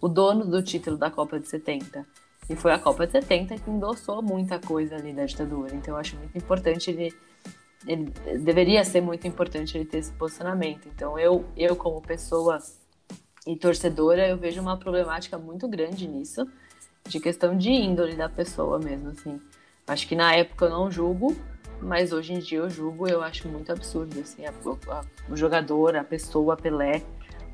o 0.00 0.08
dono 0.08 0.44
do 0.44 0.62
título 0.62 0.96
da 0.96 1.10
Copa 1.10 1.38
de 1.38 1.48
70. 1.48 2.06
E 2.48 2.56
foi 2.56 2.72
a 2.72 2.78
Copa 2.78 3.06
de 3.06 3.12
70 3.12 3.56
que 3.56 3.70
endossou 3.70 4.22
muita 4.22 4.58
coisa 4.58 4.96
ali 4.96 5.12
da 5.12 5.24
ditadura. 5.24 5.74
Então 5.74 5.94
eu 5.94 6.00
acho 6.00 6.16
muito 6.16 6.36
importante 6.36 6.90
ele, 6.90 7.14
ele 7.86 8.12
deveria 8.40 8.84
ser 8.84 9.00
muito 9.00 9.26
importante 9.26 9.76
ele 9.76 9.84
ter 9.84 9.98
esse 9.98 10.12
posicionamento. 10.12 10.88
Então 10.94 11.18
eu, 11.18 11.44
eu 11.56 11.74
como 11.74 12.00
pessoa 12.00 12.58
e 13.46 13.56
torcedora, 13.56 14.26
eu 14.26 14.36
vejo 14.36 14.60
uma 14.60 14.78
problemática 14.78 15.36
muito 15.38 15.68
grande 15.68 16.08
nisso, 16.08 16.46
de 17.06 17.20
questão 17.20 17.56
de 17.56 17.70
índole 17.70 18.16
da 18.16 18.28
pessoa 18.28 18.78
mesmo, 18.78 19.10
assim. 19.10 19.40
Acho 19.86 20.08
que 20.08 20.16
na 20.16 20.34
época 20.34 20.64
eu 20.64 20.70
não 20.70 20.90
julgo, 20.90 21.36
mas 21.80 22.12
hoje 22.12 22.32
em 22.32 22.38
dia 22.38 22.58
eu 22.58 22.70
julgo, 22.70 23.06
eu 23.06 23.22
acho 23.22 23.46
muito 23.48 23.70
absurdo, 23.70 24.18
assim, 24.20 24.46
a, 24.46 24.50
a, 24.50 25.04
o 25.30 25.36
jogador, 25.36 25.94
a 25.94 26.02
pessoa, 26.02 26.54
a 26.54 26.56
Pelé, 26.56 27.02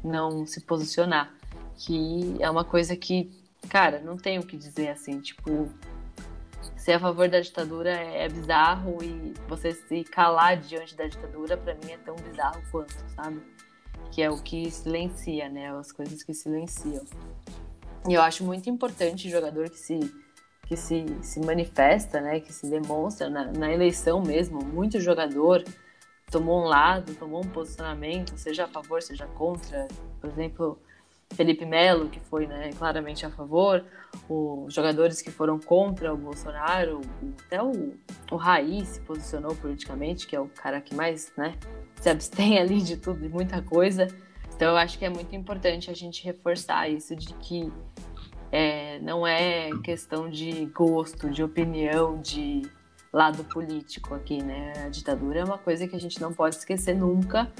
não 0.04 0.46
se 0.46 0.60
posicionar. 0.60 1.34
Que 1.76 2.36
é 2.38 2.48
uma 2.48 2.64
coisa 2.64 2.94
que, 2.94 3.32
cara, 3.68 4.00
não 4.00 4.16
tem 4.16 4.38
o 4.38 4.42
que 4.42 4.56
dizer, 4.56 4.88
assim, 4.88 5.20
tipo, 5.20 5.68
ser 6.76 6.92
a 6.92 7.00
favor 7.00 7.28
da 7.28 7.40
ditadura 7.40 7.90
é, 7.90 8.24
é 8.24 8.28
bizarro 8.28 8.98
e 9.02 9.34
você 9.48 9.72
se 9.72 10.04
calar 10.04 10.56
diante 10.56 10.94
da 10.96 11.06
ditadura, 11.06 11.56
para 11.56 11.74
mim, 11.74 11.92
é 11.92 11.98
tão 11.98 12.16
bizarro 12.16 12.62
quanto, 12.70 12.94
sabe? 13.14 13.40
Que 14.10 14.22
é 14.22 14.30
o 14.30 14.42
que 14.42 14.70
silencia, 14.70 15.48
né? 15.48 15.70
As 15.76 15.92
coisas 15.92 16.22
que 16.22 16.34
silenciam. 16.34 17.04
E 18.08 18.14
eu 18.14 18.22
acho 18.22 18.44
muito 18.44 18.68
importante 18.70 19.28
o 19.28 19.30
jogador 19.30 19.68
que 19.68 19.78
se 19.78 19.98
que 20.70 20.76
se, 20.76 21.04
se 21.20 21.40
manifesta, 21.40 22.20
né, 22.20 22.38
que 22.38 22.52
se 22.52 22.70
demonstra 22.70 23.28
na, 23.28 23.50
na 23.50 23.72
eleição 23.72 24.22
mesmo. 24.22 24.64
Muito 24.64 25.00
jogador 25.00 25.64
tomou 26.30 26.62
um 26.62 26.64
lado, 26.64 27.12
tomou 27.16 27.44
um 27.44 27.48
posicionamento, 27.48 28.38
seja 28.38 28.64
a 28.64 28.68
favor, 28.68 29.02
seja 29.02 29.26
contra. 29.26 29.88
Por 30.20 30.30
exemplo, 30.30 30.78
Felipe 31.34 31.64
Melo, 31.64 32.08
que 32.08 32.20
foi 32.20 32.46
né, 32.46 32.70
claramente 32.76 33.24
a 33.24 33.30
favor, 33.30 33.84
os 34.28 34.74
jogadores 34.74 35.22
que 35.22 35.30
foram 35.30 35.58
contra 35.58 36.12
o 36.12 36.16
Bolsonaro, 36.16 37.00
até 37.46 37.62
o, 37.62 37.94
o 38.30 38.36
Raí 38.36 38.84
se 38.84 39.00
posicionou 39.00 39.54
politicamente, 39.56 40.26
que 40.26 40.34
é 40.34 40.40
o 40.40 40.48
cara 40.48 40.80
que 40.80 40.94
mais 40.94 41.32
né, 41.36 41.54
se 42.00 42.08
abstém 42.08 42.58
ali 42.60 42.80
de 42.82 42.96
tudo, 42.96 43.20
de 43.20 43.28
muita 43.28 43.62
coisa. 43.62 44.08
Então 44.54 44.70
eu 44.70 44.76
acho 44.76 44.98
que 44.98 45.04
é 45.04 45.10
muito 45.10 45.34
importante 45.34 45.90
a 45.90 45.94
gente 45.94 46.22
reforçar 46.24 46.88
isso 46.90 47.16
de 47.16 47.32
que 47.34 47.72
é, 48.52 48.98
não 48.98 49.26
é 49.26 49.70
questão 49.82 50.28
de 50.28 50.66
gosto, 50.66 51.30
de 51.30 51.42
opinião, 51.42 52.20
de 52.20 52.62
lado 53.12 53.44
político 53.44 54.14
aqui, 54.14 54.42
né? 54.42 54.72
A 54.84 54.88
ditadura 54.88 55.40
é 55.40 55.44
uma 55.44 55.58
coisa 55.58 55.86
que 55.86 55.96
a 55.96 56.00
gente 56.00 56.20
não 56.20 56.32
pode 56.32 56.56
esquecer 56.56 56.94
nunca 56.94 57.50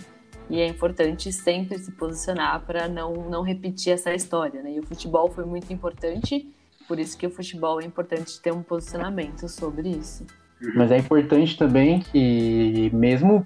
e 0.51 0.61
é 0.61 0.67
importante 0.67 1.33
sempre 1.33 1.79
se 1.79 1.93
posicionar 1.93 2.61
para 2.67 2.89
não, 2.89 3.15
não 3.31 3.43
repetir 3.43 3.93
essa 3.93 4.13
história, 4.13 4.63
né? 4.63 4.73
E 4.73 4.81
o 4.81 4.83
futebol 4.83 5.31
foi 5.31 5.45
muito 5.45 5.73
importante, 5.73 6.53
por 6.89 6.99
isso 6.99 7.17
que 7.17 7.27
o 7.27 7.31
futebol 7.31 7.81
é 7.81 7.85
importante 7.85 8.41
ter 8.43 8.53
um 8.53 8.63
posicionamento 8.63 9.49
sobre 9.49 9.89
isso. 9.89 10.27
Mas 10.75 10.91
é 10.91 10.99
importante 10.99 11.57
também 11.57 12.01
que, 12.01 12.91
mesmo 12.93 13.45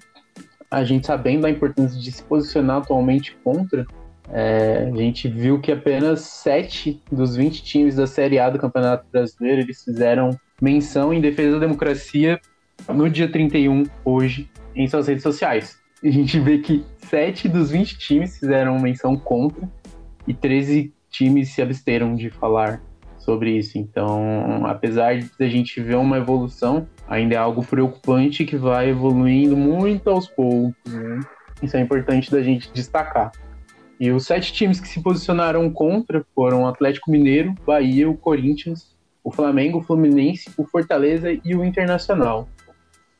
a 0.69 0.83
gente 0.83 1.05
sabendo 1.05 1.45
a 1.45 1.49
importância 1.49 1.99
de 1.99 2.11
se 2.11 2.23
posicionar 2.23 2.77
atualmente 2.77 3.37
contra, 3.43 3.85
é, 4.31 4.89
a 4.91 4.97
gente 4.97 5.27
viu 5.27 5.61
que 5.61 5.71
apenas 5.71 6.21
7 6.21 7.01
dos 7.11 7.35
20 7.35 7.63
times 7.63 7.95
da 7.95 8.07
Série 8.07 8.39
A 8.39 8.49
do 8.49 8.57
Campeonato 8.57 9.05
Brasileiro 9.11 9.61
eles 9.61 9.83
fizeram 9.83 10.31
menção 10.59 11.13
em 11.13 11.21
defesa 11.21 11.53
da 11.53 11.59
democracia 11.59 12.41
no 12.89 13.07
dia 13.09 13.31
31, 13.31 13.83
hoje, 14.03 14.49
em 14.75 14.87
suas 14.87 15.07
redes 15.07 15.23
sociais. 15.23 15.84
A 16.05 16.11
gente 16.11 16.39
vê 16.39 16.59
que 16.59 16.85
7 16.97 17.49
dos 17.49 17.71
20 17.71 17.97
times 17.97 18.37
fizeram 18.37 18.79
menção 18.79 19.17
contra 19.17 19.67
e 20.27 20.35
13 20.35 20.93
times 21.09 21.49
se 21.49 21.63
absteram 21.63 22.15
de 22.15 22.29
falar 22.29 22.79
sobre 23.17 23.57
isso. 23.57 23.79
Então, 23.79 24.63
apesar 24.67 25.17
de 25.17 25.31
a 25.39 25.47
gente 25.47 25.81
ver 25.81 25.95
uma 25.95 26.17
evolução, 26.17 26.87
ainda 27.07 27.33
é 27.33 27.37
algo 27.39 27.65
preocupante 27.65 28.45
que 28.45 28.55
vai 28.55 28.89
evoluindo 28.89 29.57
muito 29.57 30.07
aos 30.07 30.27
poucos. 30.27 30.93
Né? 30.93 31.21
Isso 31.63 31.75
é 31.75 31.81
importante 31.81 32.29
da 32.29 32.43
gente 32.43 32.71
destacar. 32.71 33.31
E 33.99 34.11
os 34.11 34.27
sete 34.27 34.53
times 34.53 34.79
que 34.79 34.87
se 34.87 35.01
posicionaram 35.01 35.71
contra 35.71 36.23
foram 36.35 36.63
o 36.63 36.67
Atlético 36.67 37.09
Mineiro, 37.09 37.55
Bahia, 37.65 38.07
o 38.07 38.15
Corinthians, 38.15 38.95
o 39.23 39.31
Flamengo, 39.31 39.79
o 39.79 39.81
Fluminense, 39.81 40.51
o 40.55 40.65
Fortaleza 40.65 41.31
e 41.31 41.55
o 41.55 41.65
Internacional. 41.65 42.47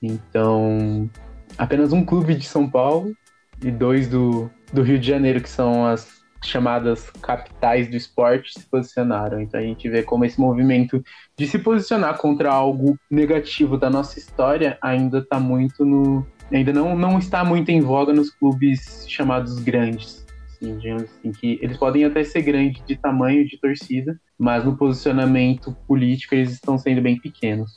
Então, 0.03 1.09
apenas 1.57 1.93
um 1.93 2.03
clube 2.03 2.35
de 2.35 2.45
São 2.45 2.69
Paulo 2.69 3.15
e 3.63 3.71
dois 3.71 4.07
do, 4.07 4.49
do 4.73 4.81
Rio 4.81 4.99
de 4.99 5.07
Janeiro, 5.07 5.41
que 5.41 5.49
são 5.49 5.85
as 5.85 6.23
chamadas 6.43 7.09
capitais 7.21 7.89
do 7.89 7.95
esporte, 7.95 8.53
se 8.53 8.65
posicionaram. 8.67 9.41
Então 9.41 9.59
a 9.59 9.63
gente 9.63 9.89
vê 9.89 10.03
como 10.03 10.25
esse 10.25 10.39
movimento 10.39 11.03
de 11.37 11.47
se 11.47 11.57
posicionar 11.57 12.17
contra 12.17 12.51
algo 12.51 12.97
negativo 13.09 13.77
da 13.77 13.89
nossa 13.89 14.19
história 14.19 14.77
ainda 14.81 15.19
está 15.19 15.39
muito 15.39 15.83
no. 15.83 16.25
ainda 16.51 16.71
não, 16.71 16.95
não 16.95 17.17
está 17.17 17.43
muito 17.43 17.69
em 17.69 17.81
voga 17.81 18.13
nos 18.13 18.29
clubes 18.29 19.05
chamados 19.07 19.59
grandes 19.59 20.25
assim, 20.55 20.91
assim, 20.91 21.31
que 21.31 21.59
eles 21.61 21.77
podem 21.77 22.05
até 22.05 22.23
ser 22.23 22.41
grandes 22.41 22.83
de 22.85 22.95
tamanho 22.95 23.45
de 23.45 23.57
torcida, 23.59 24.19
mas 24.37 24.63
no 24.63 24.75
posicionamento 24.77 25.75
político 25.87 26.35
eles 26.35 26.53
estão 26.53 26.77
sendo 26.77 27.01
bem 27.01 27.19
pequenos. 27.19 27.73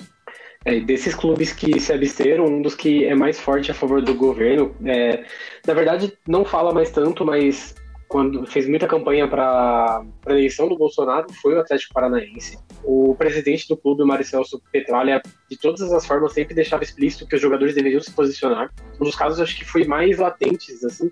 É, 0.64 0.80
desses 0.80 1.14
clubes 1.14 1.52
que 1.52 1.78
se 1.78 1.92
absteram, 1.92 2.44
um 2.44 2.60
dos 2.60 2.74
que 2.74 3.04
é 3.04 3.14
mais 3.14 3.38
forte 3.38 3.70
a 3.70 3.74
favor 3.74 4.02
do 4.02 4.14
governo, 4.14 4.74
é, 4.84 5.24
na 5.66 5.72
verdade 5.72 6.12
não 6.26 6.44
fala 6.44 6.74
mais 6.74 6.90
tanto, 6.90 7.24
mas 7.24 7.74
quando 8.08 8.46
fez 8.46 8.66
muita 8.68 8.86
campanha 8.86 9.28
para 9.28 10.02
a 10.26 10.30
eleição 10.30 10.68
do 10.68 10.76
Bolsonaro 10.76 11.26
foi 11.40 11.54
o 11.54 11.60
Atlético 11.60 11.94
Paranaense. 11.94 12.58
O 12.82 13.14
presidente 13.14 13.68
do 13.68 13.76
clube, 13.76 14.04
Maricelso 14.04 14.60
Petralha, 14.72 15.22
de 15.48 15.56
todas 15.58 15.92
as 15.92 16.06
formas 16.06 16.32
sempre 16.32 16.54
deixava 16.54 16.82
explícito 16.82 17.26
que 17.26 17.36
os 17.36 17.42
jogadores 17.42 17.74
deveriam 17.74 18.00
se 18.00 18.10
posicionar. 18.10 18.72
Um 19.00 19.04
dos 19.04 19.14
casos 19.14 19.40
acho 19.40 19.56
que 19.56 19.64
foi 19.64 19.84
mais 19.84 20.18
latentes 20.18 20.82
assim 20.84 21.10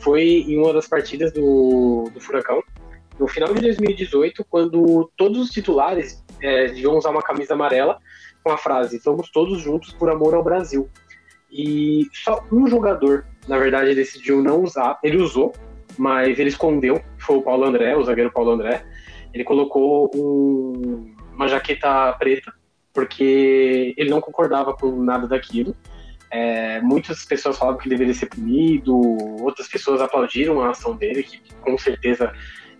foi 0.00 0.44
em 0.48 0.58
uma 0.58 0.72
das 0.72 0.88
partidas 0.88 1.32
do, 1.32 2.10
do 2.12 2.20
Furacão, 2.20 2.62
no 3.18 3.28
final 3.28 3.52
de 3.54 3.60
2018, 3.60 4.44
quando 4.48 5.10
todos 5.16 5.38
os 5.38 5.50
titulares 5.50 6.24
é, 6.40 6.66
deviam 6.66 6.96
usar 6.96 7.10
uma 7.10 7.22
camisa 7.22 7.54
amarela 7.54 7.98
com 8.42 8.50
a 8.50 8.56
frase 8.56 9.00
Vamos 9.04 9.30
todos 9.30 9.60
juntos 9.60 9.92
por 9.92 10.10
amor 10.10 10.34
ao 10.34 10.42
Brasil. 10.42 10.88
E 11.50 12.06
só 12.12 12.42
um 12.50 12.66
jogador, 12.66 13.26
na 13.46 13.58
verdade, 13.58 13.94
decidiu 13.94 14.42
não 14.42 14.62
usar. 14.62 14.98
Ele 15.02 15.18
usou, 15.18 15.52
mas 15.98 16.38
ele 16.38 16.48
escondeu. 16.48 17.02
Foi 17.18 17.36
o 17.36 17.42
Paulo 17.42 17.64
André, 17.64 17.94
o 17.94 18.02
zagueiro 18.02 18.32
Paulo 18.32 18.52
André. 18.52 18.84
Ele 19.34 19.44
colocou 19.44 20.10
um, 20.14 21.14
uma 21.34 21.48
jaqueta 21.48 22.12
preta, 22.14 22.52
porque 22.92 23.94
ele 23.96 24.10
não 24.10 24.20
concordava 24.20 24.74
com 24.74 24.90
nada 25.02 25.26
daquilo. 25.26 25.76
É, 26.30 26.80
muitas 26.80 27.26
pessoas 27.26 27.58
falavam 27.58 27.78
que 27.78 27.90
deveria 27.90 28.14
ser 28.14 28.26
punido, 28.26 28.96
outras 29.42 29.68
pessoas 29.68 30.00
aplaudiram 30.00 30.62
a 30.62 30.70
ação 30.70 30.96
dele, 30.96 31.22
que 31.22 31.38
com 31.60 31.76
certeza 31.76 32.32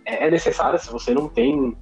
é 0.03 0.29
necessária. 0.31 0.79
Se 0.79 0.91
você 0.91 1.13
não 1.13 1.29
tem, 1.29 1.77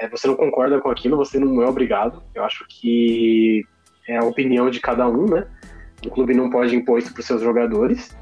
é, 0.00 0.08
você 0.08 0.26
não 0.26 0.34
concorda 0.34 0.80
com 0.80 0.90
aquilo, 0.90 1.16
você 1.16 1.38
não 1.38 1.62
é 1.62 1.66
obrigado. 1.66 2.22
Eu 2.34 2.42
acho 2.42 2.64
que 2.68 3.62
é 4.08 4.16
a 4.16 4.24
opinião 4.24 4.70
de 4.70 4.80
cada 4.80 5.06
um, 5.06 5.26
né? 5.26 5.46
O 6.04 6.08
clube 6.08 6.32
não 6.32 6.48
pode 6.48 6.74
impor 6.74 6.98
isso 6.98 7.12
para 7.12 7.20
os 7.20 7.26
seus 7.26 7.42
jogadores. 7.42 8.16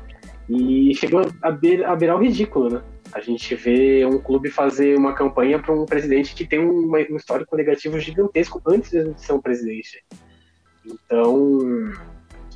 E 0.48 0.92
chegou 0.96 1.20
a, 1.20 1.48
a 1.48 1.52
beirar 1.52 2.16
o 2.16 2.22
ridículo, 2.22 2.68
né? 2.68 2.82
A 3.12 3.20
gente 3.20 3.54
vê 3.54 4.04
um 4.04 4.18
clube 4.18 4.50
fazer 4.50 4.98
uma 4.98 5.14
campanha 5.14 5.58
para 5.60 5.72
um 5.72 5.86
presidente 5.86 6.34
que 6.34 6.44
tem 6.44 6.58
um, 6.58 6.90
um 6.90 7.16
histórico 7.16 7.56
negativo 7.56 7.98
gigantesco 8.00 8.60
antes 8.66 8.90
de 8.90 9.14
ser 9.20 9.32
um 9.32 9.40
presidente. 9.40 10.04
Então, 10.84 11.92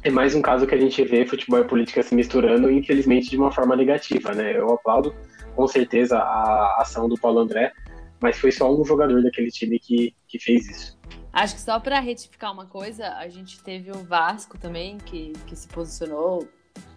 é 0.02 0.10
mais 0.10 0.34
um 0.34 0.42
caso 0.42 0.66
que 0.66 0.74
a 0.74 0.78
gente 0.78 1.02
vê 1.04 1.24
futebol 1.24 1.60
e 1.60 1.64
política 1.64 2.02
se 2.02 2.14
misturando, 2.14 2.70
infelizmente, 2.70 3.30
de 3.30 3.36
uma 3.36 3.52
forma 3.52 3.76
negativa, 3.76 4.34
né? 4.34 4.58
Eu 4.58 4.72
aplaudo 4.72 5.14
com 5.54 5.66
certeza 5.68 6.18
a 6.18 6.80
ação 6.80 7.08
do 7.08 7.18
Paulo 7.18 7.38
André, 7.38 7.72
mas 8.22 8.38
foi 8.38 8.52
só 8.52 8.72
um 8.72 8.84
jogador 8.84 9.22
daquele 9.22 9.50
time 9.50 9.78
que, 9.78 10.14
que 10.28 10.38
fez 10.38 10.68
isso. 10.70 10.98
Acho 11.32 11.54
que 11.54 11.60
só 11.60 11.80
para 11.80 11.98
retificar 11.98 12.52
uma 12.52 12.66
coisa, 12.66 13.08
a 13.16 13.28
gente 13.28 13.62
teve 13.62 13.90
o 13.90 14.04
Vasco 14.04 14.56
também, 14.56 14.98
que, 14.98 15.32
que 15.46 15.56
se 15.56 15.66
posicionou 15.66 16.46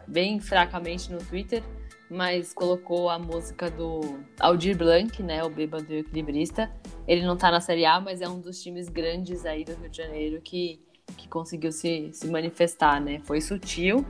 bem 0.08 0.40
fracamente 0.40 1.12
no 1.12 1.18
Twitter, 1.18 1.64
mas 2.10 2.54
colocou 2.54 3.10
a 3.10 3.18
música 3.18 3.72
do 3.72 4.20
Aldir 4.40 4.78
Blanc, 4.78 5.24
né, 5.24 5.44
o 5.44 5.50
bêbado 5.50 5.92
equilibrista. 5.92 6.72
Ele 7.08 7.26
não 7.26 7.36
tá 7.36 7.50
na 7.50 7.60
Série 7.60 7.86
A, 7.86 8.00
mas 8.00 8.22
é 8.22 8.28
um 8.28 8.40
dos 8.40 8.62
times 8.62 8.88
grandes 8.90 9.46
aí 9.46 9.64
do 9.64 9.74
Rio 9.74 9.90
de 9.90 9.98
Janeiro 9.98 10.42
que 10.42 10.80
que 11.18 11.28
conseguiu 11.28 11.72
se, 11.72 12.10
se 12.14 12.28
manifestar, 12.28 13.00
né? 13.00 13.22
Foi 13.26 13.40
sutil, 13.40 14.04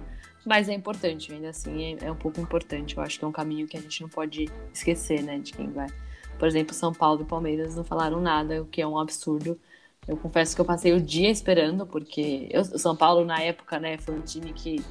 mas 0.45 0.69
é 0.69 0.73
importante, 0.73 1.33
ainda 1.33 1.49
assim 1.49 1.97
é, 2.01 2.05
é, 2.05 2.11
um 2.11 2.15
pouco 2.15 2.39
importante. 2.39 2.95
Eu 2.95 3.03
acho 3.03 3.19
que 3.19 3.25
é 3.25 3.27
um 3.27 3.33
caminho 3.33 3.67
que 3.67 3.75
a 3.75 3.81
gente 3.81 4.01
não 4.01 4.07
pode 4.07 4.45
esquecer, 4.73 5.21
né, 5.21 5.37
de 5.37 5.51
quem 5.51 5.69
vai 5.69 5.87
Por 6.37 6.47
exemplo, 6.47 6.73
São 6.73 6.93
Paulo 6.93 7.21
e 7.21 7.25
Palmeiras 7.25 7.75
não 7.75 7.83
falaram 7.83 8.19
nada, 8.19 8.61
o 8.61 8.65
que 8.65 8.81
é 8.81 8.87
um 8.87 8.97
absurdo. 8.97 9.59
Eu 10.07 10.17
confesso 10.17 10.55
que 10.55 10.61
eu 10.61 10.65
passei 10.65 10.93
o 10.93 11.01
dia 11.01 11.29
esperando, 11.29 11.85
porque 11.85 12.49
o 12.73 12.77
São 12.77 12.95
Paulo, 12.95 13.25
na 13.25 13.41
época, 13.41 13.79
né, 13.79 13.97
foi 13.97 14.15
um 14.15 14.21
time 14.21 14.53
que 14.53 14.83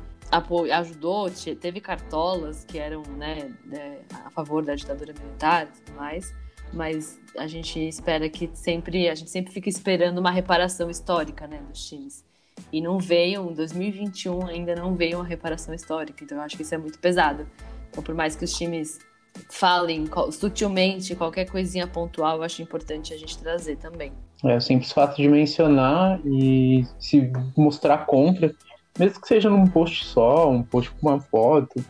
ajudou, 0.72 1.30
teve 1.60 1.80
cartolas 1.80 2.64
que 2.64 2.78
eram 2.78 3.02
né, 3.16 3.54
é, 3.72 4.00
a 4.24 4.30
favor 4.30 4.64
da 4.64 4.74
ditadura 4.74 5.12
militar 5.12 5.68
e 5.68 5.80
tudo 5.80 5.96
mais, 5.96 6.34
mas 6.72 7.20
a 7.38 7.46
gente 7.46 7.78
espera 7.78 8.28
que 8.28 8.50
sempre, 8.54 9.08
a 9.08 9.14
gente 9.14 9.30
sempre 9.30 9.52
fica 9.52 9.68
esperando 9.68 10.18
uma 10.18 10.30
reparação 10.30 10.90
histórica 10.90 11.46
né, 11.46 11.62
dos 11.68 11.86
times. 11.86 12.24
E 12.72 12.80
não 12.80 12.98
veio, 12.98 13.50
em 13.50 13.54
2021 13.54 14.46
ainda 14.46 14.74
não 14.74 14.94
veio 14.94 15.18
uma 15.18 15.24
reparação 15.24 15.74
histórica, 15.74 16.24
então 16.24 16.38
eu 16.38 16.44
acho 16.44 16.56
que 16.56 16.62
isso 16.62 16.74
é 16.74 16.78
muito 16.78 16.98
pesado. 16.98 17.46
Então, 17.90 18.02
por 18.02 18.14
mais 18.14 18.34
que 18.34 18.44
os 18.44 18.52
times 18.52 18.98
falem 19.50 20.04
sutilmente 20.32 21.14
qualquer 21.14 21.46
coisinha 21.46 21.86
pontual, 21.86 22.38
eu 22.38 22.42
acho 22.42 22.62
importante 22.62 23.12
a 23.12 23.18
gente 23.18 23.38
trazer 23.38 23.76
também. 23.76 24.12
É, 24.44 24.56
o 24.56 24.60
simples 24.60 24.92
fato 24.92 25.16
de 25.16 25.28
mencionar 25.28 26.20
e 26.24 26.84
se 26.98 27.30
mostrar 27.56 28.06
contra, 28.06 28.54
mesmo 28.98 29.20
que 29.20 29.28
seja 29.28 29.48
num 29.48 29.66
post 29.66 30.04
só, 30.04 30.50
um 30.50 30.62
post 30.62 30.90
com 30.92 31.08
uma 31.08 31.20
foto, 31.20 31.84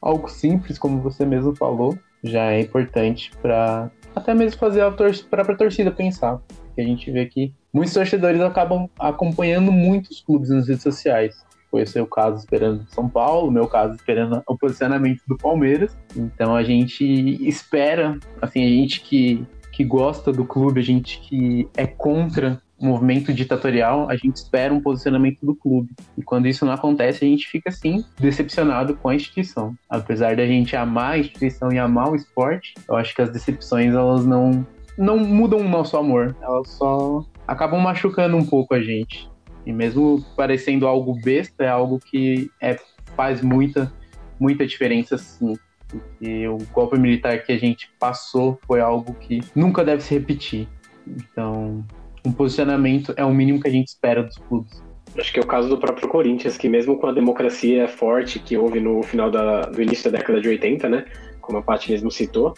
algo 0.00 0.28
simples, 0.28 0.78
como 0.78 1.00
você 1.00 1.24
mesmo 1.24 1.54
falou, 1.54 1.96
já 2.22 2.50
é 2.52 2.60
importante 2.60 3.30
para 3.40 3.90
até 4.14 4.34
mesmo 4.34 4.58
fazer 4.58 4.82
a 4.82 4.90
tor 4.90 5.12
própria 5.30 5.56
torcida 5.56 5.90
pensar. 5.90 6.40
Porque 6.66 6.80
a 6.80 6.84
gente 6.84 7.10
vê 7.10 7.26
que 7.26 7.54
muitos 7.72 7.94
torcedores 7.94 8.40
acabam 8.40 8.88
acompanhando 8.98 9.72
muitos 9.72 10.20
clubes 10.20 10.50
nas 10.50 10.68
redes 10.68 10.82
sociais. 10.82 11.44
Foi 11.70 11.82
o 11.82 11.86
seu 11.86 12.06
caso 12.06 12.38
esperando 12.38 12.84
São 12.88 13.08
Paulo, 13.08 13.50
meu 13.50 13.66
caso 13.66 13.94
esperando 13.94 14.42
o 14.46 14.56
posicionamento 14.56 15.20
do 15.26 15.36
Palmeiras. 15.36 15.96
Então 16.16 16.54
a 16.56 16.62
gente 16.62 17.04
espera, 17.46 18.18
assim, 18.42 18.64
a 18.64 18.68
gente 18.68 19.00
que, 19.02 19.46
que 19.72 19.84
gosta 19.84 20.32
do 20.32 20.44
clube, 20.44 20.80
a 20.80 20.84
gente 20.84 21.20
que 21.20 21.68
é 21.76 21.86
contra 21.86 22.60
o 22.80 22.86
movimento 22.86 23.32
ditatorial, 23.32 24.08
a 24.08 24.16
gente 24.16 24.36
espera 24.36 24.72
um 24.72 24.80
posicionamento 24.80 25.44
do 25.44 25.54
clube. 25.54 25.90
E 26.16 26.22
quando 26.22 26.48
isso 26.48 26.64
não 26.64 26.72
acontece, 26.72 27.24
a 27.24 27.28
gente 27.28 27.46
fica 27.46 27.68
assim 27.68 28.02
decepcionado 28.18 28.96
com 28.96 29.10
a 29.10 29.14
instituição. 29.14 29.74
Apesar 29.88 30.34
da 30.34 30.46
gente 30.46 30.74
amar 30.74 31.12
a 31.12 31.18
instituição 31.18 31.70
e 31.70 31.78
amar 31.78 32.10
o 32.10 32.16
esporte, 32.16 32.74
eu 32.88 32.96
acho 32.96 33.14
que 33.14 33.20
as 33.20 33.30
decepções 33.30 33.94
elas 33.94 34.24
não 34.24 34.66
não 34.98 35.18
mudam 35.18 35.60
o 35.60 35.68
nosso 35.68 35.96
amor, 35.96 36.36
elas 36.42 36.68
só 36.68 37.24
acabam 37.46 37.80
machucando 37.80 38.36
um 38.36 38.44
pouco 38.44 38.74
a 38.74 38.82
gente. 38.82 39.30
E 39.66 39.72
mesmo 39.72 40.24
parecendo 40.36 40.86
algo 40.86 41.14
besta, 41.20 41.64
é 41.64 41.68
algo 41.68 41.98
que 41.98 42.50
é, 42.60 42.78
faz 43.16 43.42
muita, 43.42 43.92
muita 44.38 44.66
diferença 44.66 45.18
sim. 45.18 45.56
Porque 45.88 46.46
o 46.46 46.58
golpe 46.72 46.96
militar 46.98 47.42
que 47.42 47.52
a 47.52 47.58
gente 47.58 47.90
passou 47.98 48.58
foi 48.66 48.80
algo 48.80 49.12
que 49.14 49.40
nunca 49.54 49.84
deve 49.84 50.02
se 50.02 50.14
repetir. 50.14 50.68
Então, 51.06 51.84
um 52.24 52.32
posicionamento 52.32 53.12
é 53.16 53.24
o 53.24 53.34
mínimo 53.34 53.60
que 53.60 53.68
a 53.68 53.72
gente 53.72 53.88
espera 53.88 54.22
dos 54.22 54.36
clubes. 54.36 54.82
Acho 55.18 55.32
que 55.32 55.40
é 55.40 55.42
o 55.42 55.46
caso 55.46 55.68
do 55.68 55.78
próprio 55.78 56.08
Corinthians, 56.08 56.56
que 56.56 56.68
mesmo 56.68 56.96
com 56.96 57.08
a 57.08 57.12
democracia 57.12 57.88
forte 57.88 58.38
que 58.38 58.56
houve 58.56 58.78
no 58.78 59.02
final 59.02 59.30
da, 59.30 59.62
do 59.62 59.82
início 59.82 60.10
da 60.10 60.18
década 60.18 60.40
de 60.40 60.48
80, 60.48 60.88
né, 60.88 61.04
como 61.40 61.58
a 61.58 61.62
Paty 61.62 61.90
mesmo 61.90 62.10
citou, 62.10 62.54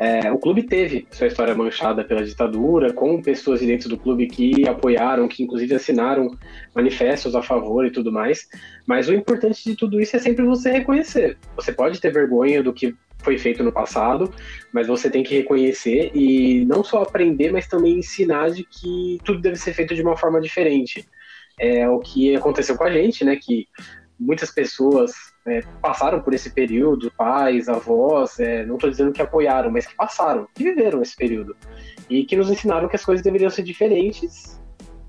é, 0.00 0.32
o 0.32 0.38
clube 0.38 0.62
teve 0.62 1.06
sua 1.10 1.26
história 1.26 1.54
manchada 1.54 2.02
pela 2.02 2.24
ditadura, 2.24 2.90
com 2.90 3.20
pessoas 3.20 3.60
dentro 3.60 3.86
do 3.86 3.98
clube 3.98 4.26
que 4.28 4.66
apoiaram, 4.66 5.28
que 5.28 5.42
inclusive 5.42 5.74
assinaram 5.74 6.38
manifestos 6.74 7.34
a 7.34 7.42
favor 7.42 7.84
e 7.84 7.90
tudo 7.90 8.10
mais. 8.10 8.48
Mas 8.86 9.10
o 9.10 9.14
importante 9.14 9.62
de 9.62 9.76
tudo 9.76 10.00
isso 10.00 10.16
é 10.16 10.18
sempre 10.18 10.42
você 10.46 10.70
reconhecer. 10.70 11.36
Você 11.54 11.70
pode 11.70 12.00
ter 12.00 12.10
vergonha 12.10 12.62
do 12.62 12.72
que 12.72 12.96
foi 13.18 13.36
feito 13.36 13.62
no 13.62 13.70
passado, 13.70 14.32
mas 14.72 14.86
você 14.86 15.10
tem 15.10 15.22
que 15.22 15.36
reconhecer 15.36 16.10
e 16.14 16.64
não 16.64 16.82
só 16.82 17.02
aprender, 17.02 17.52
mas 17.52 17.68
também 17.68 17.98
ensinar 17.98 18.50
de 18.52 18.64
que 18.64 19.18
tudo 19.22 19.42
deve 19.42 19.56
ser 19.56 19.74
feito 19.74 19.94
de 19.94 20.00
uma 20.00 20.16
forma 20.16 20.40
diferente. 20.40 21.06
É 21.58 21.86
o 21.86 21.98
que 21.98 22.34
aconteceu 22.34 22.74
com 22.74 22.84
a 22.84 22.90
gente, 22.90 23.22
né? 23.22 23.36
Que 23.36 23.68
muitas 24.18 24.50
pessoas 24.50 25.12
é, 25.50 25.62
passaram 25.82 26.20
por 26.20 26.32
esse 26.32 26.50
período, 26.50 27.10
pais, 27.10 27.68
avós, 27.68 28.38
é, 28.38 28.64
não 28.64 28.76
estou 28.76 28.90
dizendo 28.90 29.12
que 29.12 29.22
apoiaram, 29.22 29.70
mas 29.70 29.86
que 29.86 29.94
passaram, 29.94 30.46
que 30.54 30.64
viveram 30.64 31.02
esse 31.02 31.16
período. 31.16 31.56
E 32.08 32.24
que 32.24 32.36
nos 32.36 32.50
ensinaram 32.50 32.88
que 32.88 32.96
as 32.96 33.04
coisas 33.04 33.24
deveriam 33.24 33.50
ser 33.50 33.62
diferentes, 33.62 34.60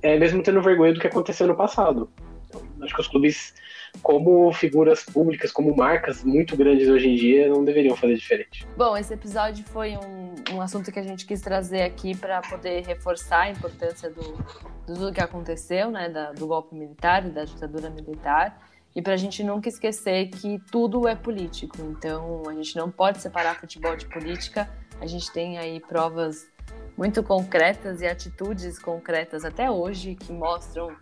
é, 0.01 0.17
mesmo 0.17 0.41
tendo 0.41 0.62
vergonha 0.62 0.93
do 0.93 0.99
que 0.99 1.08
aconteceu 1.08 1.47
no 1.47 1.56
passado. 1.56 2.10
Então, 2.47 2.62
acho 2.82 2.93
que 2.93 3.01
os 3.01 3.08
clubes, 3.08 3.54
como 4.01 4.51
figuras 4.51 5.04
públicas, 5.04 5.51
como 5.51 5.75
marcas 5.75 6.23
muito 6.23 6.58
grandes 6.58 6.88
hoje 6.89 7.10
em 7.10 7.15
dia, 7.15 7.47
não 7.47 7.63
deveriam 7.63 7.95
fazer 7.95 8.15
diferente. 8.15 8.67
Bom, 8.75 8.97
esse 8.97 9.13
episódio 9.13 9.63
foi 9.65 9.95
um, 9.97 10.56
um 10.56 10.62
assunto 10.62 10.91
que 10.91 10.99
a 10.99 11.04
gente 11.04 11.25
quis 11.25 11.41
trazer 11.41 11.84
aqui 11.84 12.15
para 12.15 12.41
poder 12.41 12.86
reforçar 12.86 13.43
a 13.43 13.49
importância 13.51 14.10
do, 14.10 14.93
do 14.93 15.12
que 15.13 15.21
aconteceu, 15.21 15.89
né, 15.91 16.10
da, 16.10 16.32
do 16.32 16.47
golpe 16.47 16.75
militar 16.75 17.21
da 17.30 17.45
ditadura 17.45 17.89
militar 17.89 18.70
e 18.95 19.01
para 19.01 19.13
a 19.13 19.17
gente 19.17 19.43
nunca 19.43 19.69
esquecer 19.69 20.30
que 20.30 20.60
tudo 20.71 21.08
é 21.08 21.15
político. 21.15 21.77
Então, 21.82 22.43
a 22.47 22.54
gente 22.54 22.75
não 22.75 22.91
pode 22.91 23.21
separar 23.21 23.60
futebol 23.60 23.95
de 23.95 24.06
política. 24.06 24.69
A 24.99 25.08
gente 25.08 25.32
tem 25.32 25.58
aí 25.58 25.80
provas 25.80 26.49
muito 26.97 27.23
concretas 27.23 28.01
e 28.01 28.08
atitudes 28.08 28.77
concretas 28.77 29.45
até 29.45 29.71
hoje 29.71 30.15
que 30.15 30.34
mostram 30.34 30.95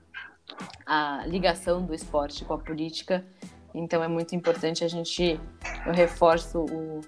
a 0.85 1.23
ligação 1.25 1.83
do 1.83 1.93
esporte 1.93 2.45
com 2.45 2.53
a 2.53 2.59
política. 2.59 3.25
Então, 3.73 4.03
é 4.03 4.07
muito 4.07 4.35
importante 4.35 4.83
a 4.83 4.87
gente. 4.87 5.39
Eu 5.85 5.93
reforço 5.93 6.59
o, 6.59 7.01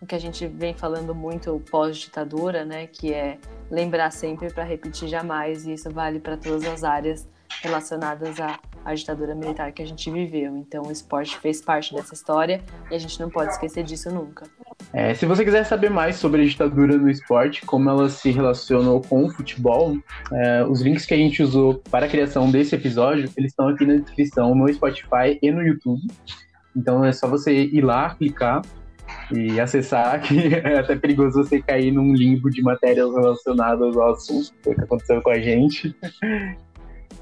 o 0.00 0.06
que 0.06 0.14
a 0.14 0.18
gente 0.20 0.46
vem 0.46 0.72
falando 0.72 1.14
muito 1.14 1.60
pós-ditadura, 1.68 2.64
né? 2.64 2.86
Que 2.86 3.12
é 3.12 3.38
lembrar 3.68 4.12
sempre 4.12 4.52
para 4.52 4.62
repetir 4.62 5.08
jamais, 5.08 5.66
e 5.66 5.72
isso 5.72 5.90
vale 5.90 6.20
para 6.20 6.36
todas 6.36 6.64
as 6.64 6.84
áreas 6.84 7.28
relacionadas 7.62 8.38
à, 8.40 8.58
à 8.86 8.94
ditadura 8.94 9.34
militar 9.34 9.72
que 9.72 9.82
a 9.82 9.86
gente 9.86 10.08
viveu. 10.10 10.56
Então, 10.56 10.84
o 10.84 10.92
esporte 10.92 11.36
fez 11.38 11.60
parte 11.60 11.92
dessa 11.92 12.14
história 12.14 12.62
e 12.88 12.94
a 12.94 12.98
gente 12.98 13.18
não 13.18 13.28
pode 13.28 13.50
esquecer 13.50 13.82
disso 13.82 14.08
nunca. 14.10 14.46
É, 14.92 15.12
se 15.12 15.26
você 15.26 15.44
quiser 15.44 15.64
saber 15.64 15.90
mais 15.90 16.16
sobre 16.16 16.42
a 16.42 16.44
ditadura 16.44 16.96
no 16.96 17.10
esporte, 17.10 17.66
como 17.66 17.90
ela 17.90 18.08
se 18.08 18.30
relacionou 18.30 19.00
com 19.00 19.24
o 19.24 19.30
futebol, 19.30 19.96
é, 20.32 20.64
os 20.64 20.80
links 20.80 21.04
que 21.04 21.14
a 21.14 21.16
gente 21.16 21.42
usou 21.42 21.82
para 21.90 22.06
a 22.06 22.08
criação 22.08 22.48
desse 22.48 22.76
episódio, 22.76 23.28
eles 23.36 23.50
estão 23.50 23.68
aqui 23.68 23.84
na 23.84 23.96
descrição 23.96 24.54
no 24.54 24.72
Spotify 24.72 25.36
e 25.42 25.50
no 25.50 25.62
YouTube. 25.62 26.06
Então 26.76 27.04
é 27.04 27.10
só 27.10 27.26
você 27.26 27.52
ir 27.52 27.80
lá, 27.80 28.14
clicar 28.14 28.62
e 29.32 29.58
acessar, 29.58 30.20
que 30.20 30.38
é 30.54 30.78
até 30.78 30.94
perigoso 30.94 31.42
você 31.42 31.60
cair 31.60 31.90
num 31.90 32.14
limbo 32.14 32.48
de 32.50 32.62
matérias 32.62 33.12
relacionadas 33.12 33.96
ao 33.96 34.12
assunto, 34.12 34.52
que 34.62 34.70
aconteceu 34.80 35.20
com 35.22 35.30
a 35.30 35.38
gente. 35.40 35.96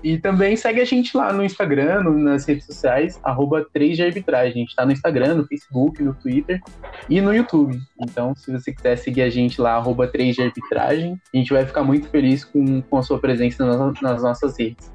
E 0.05 0.19
também 0.19 0.55
segue 0.55 0.83
a 0.83 0.85
gente 0.85 1.17
lá 1.17 1.33
no 1.33 1.43
Instagram, 1.43 2.03
nas 2.03 2.45
redes 2.45 2.67
sociais, 2.67 3.19
arroba 3.25 3.67
3 3.73 3.97
de 3.97 4.03
arbitragem. 4.03 4.53
A 4.53 4.59
gente 4.59 4.69
está 4.69 4.85
no 4.85 4.93
Instagram, 4.93 5.37
no 5.37 5.47
Facebook, 5.47 6.03
no 6.03 6.12
Twitter 6.12 6.61
e 7.09 7.23
no 7.23 7.35
YouTube. 7.35 7.81
Então, 7.99 8.35
se 8.35 8.53
você 8.53 8.71
quiser 8.71 8.97
seguir 8.97 9.23
a 9.23 9.31
gente 9.31 9.59
lá, 9.62 9.77
arroba 9.77 10.07
3 10.07 10.37
de 10.37 10.43
arbitragem, 10.43 11.19
a 11.33 11.37
gente 11.38 11.51
vai 11.51 11.64
ficar 11.64 11.83
muito 11.83 12.07
feliz 12.11 12.45
com, 12.45 12.83
com 12.83 12.99
a 12.99 13.03
sua 13.03 13.19
presença 13.19 13.64
nas, 13.64 14.03
nas 14.03 14.23
nossas 14.23 14.59
redes. 14.59 14.93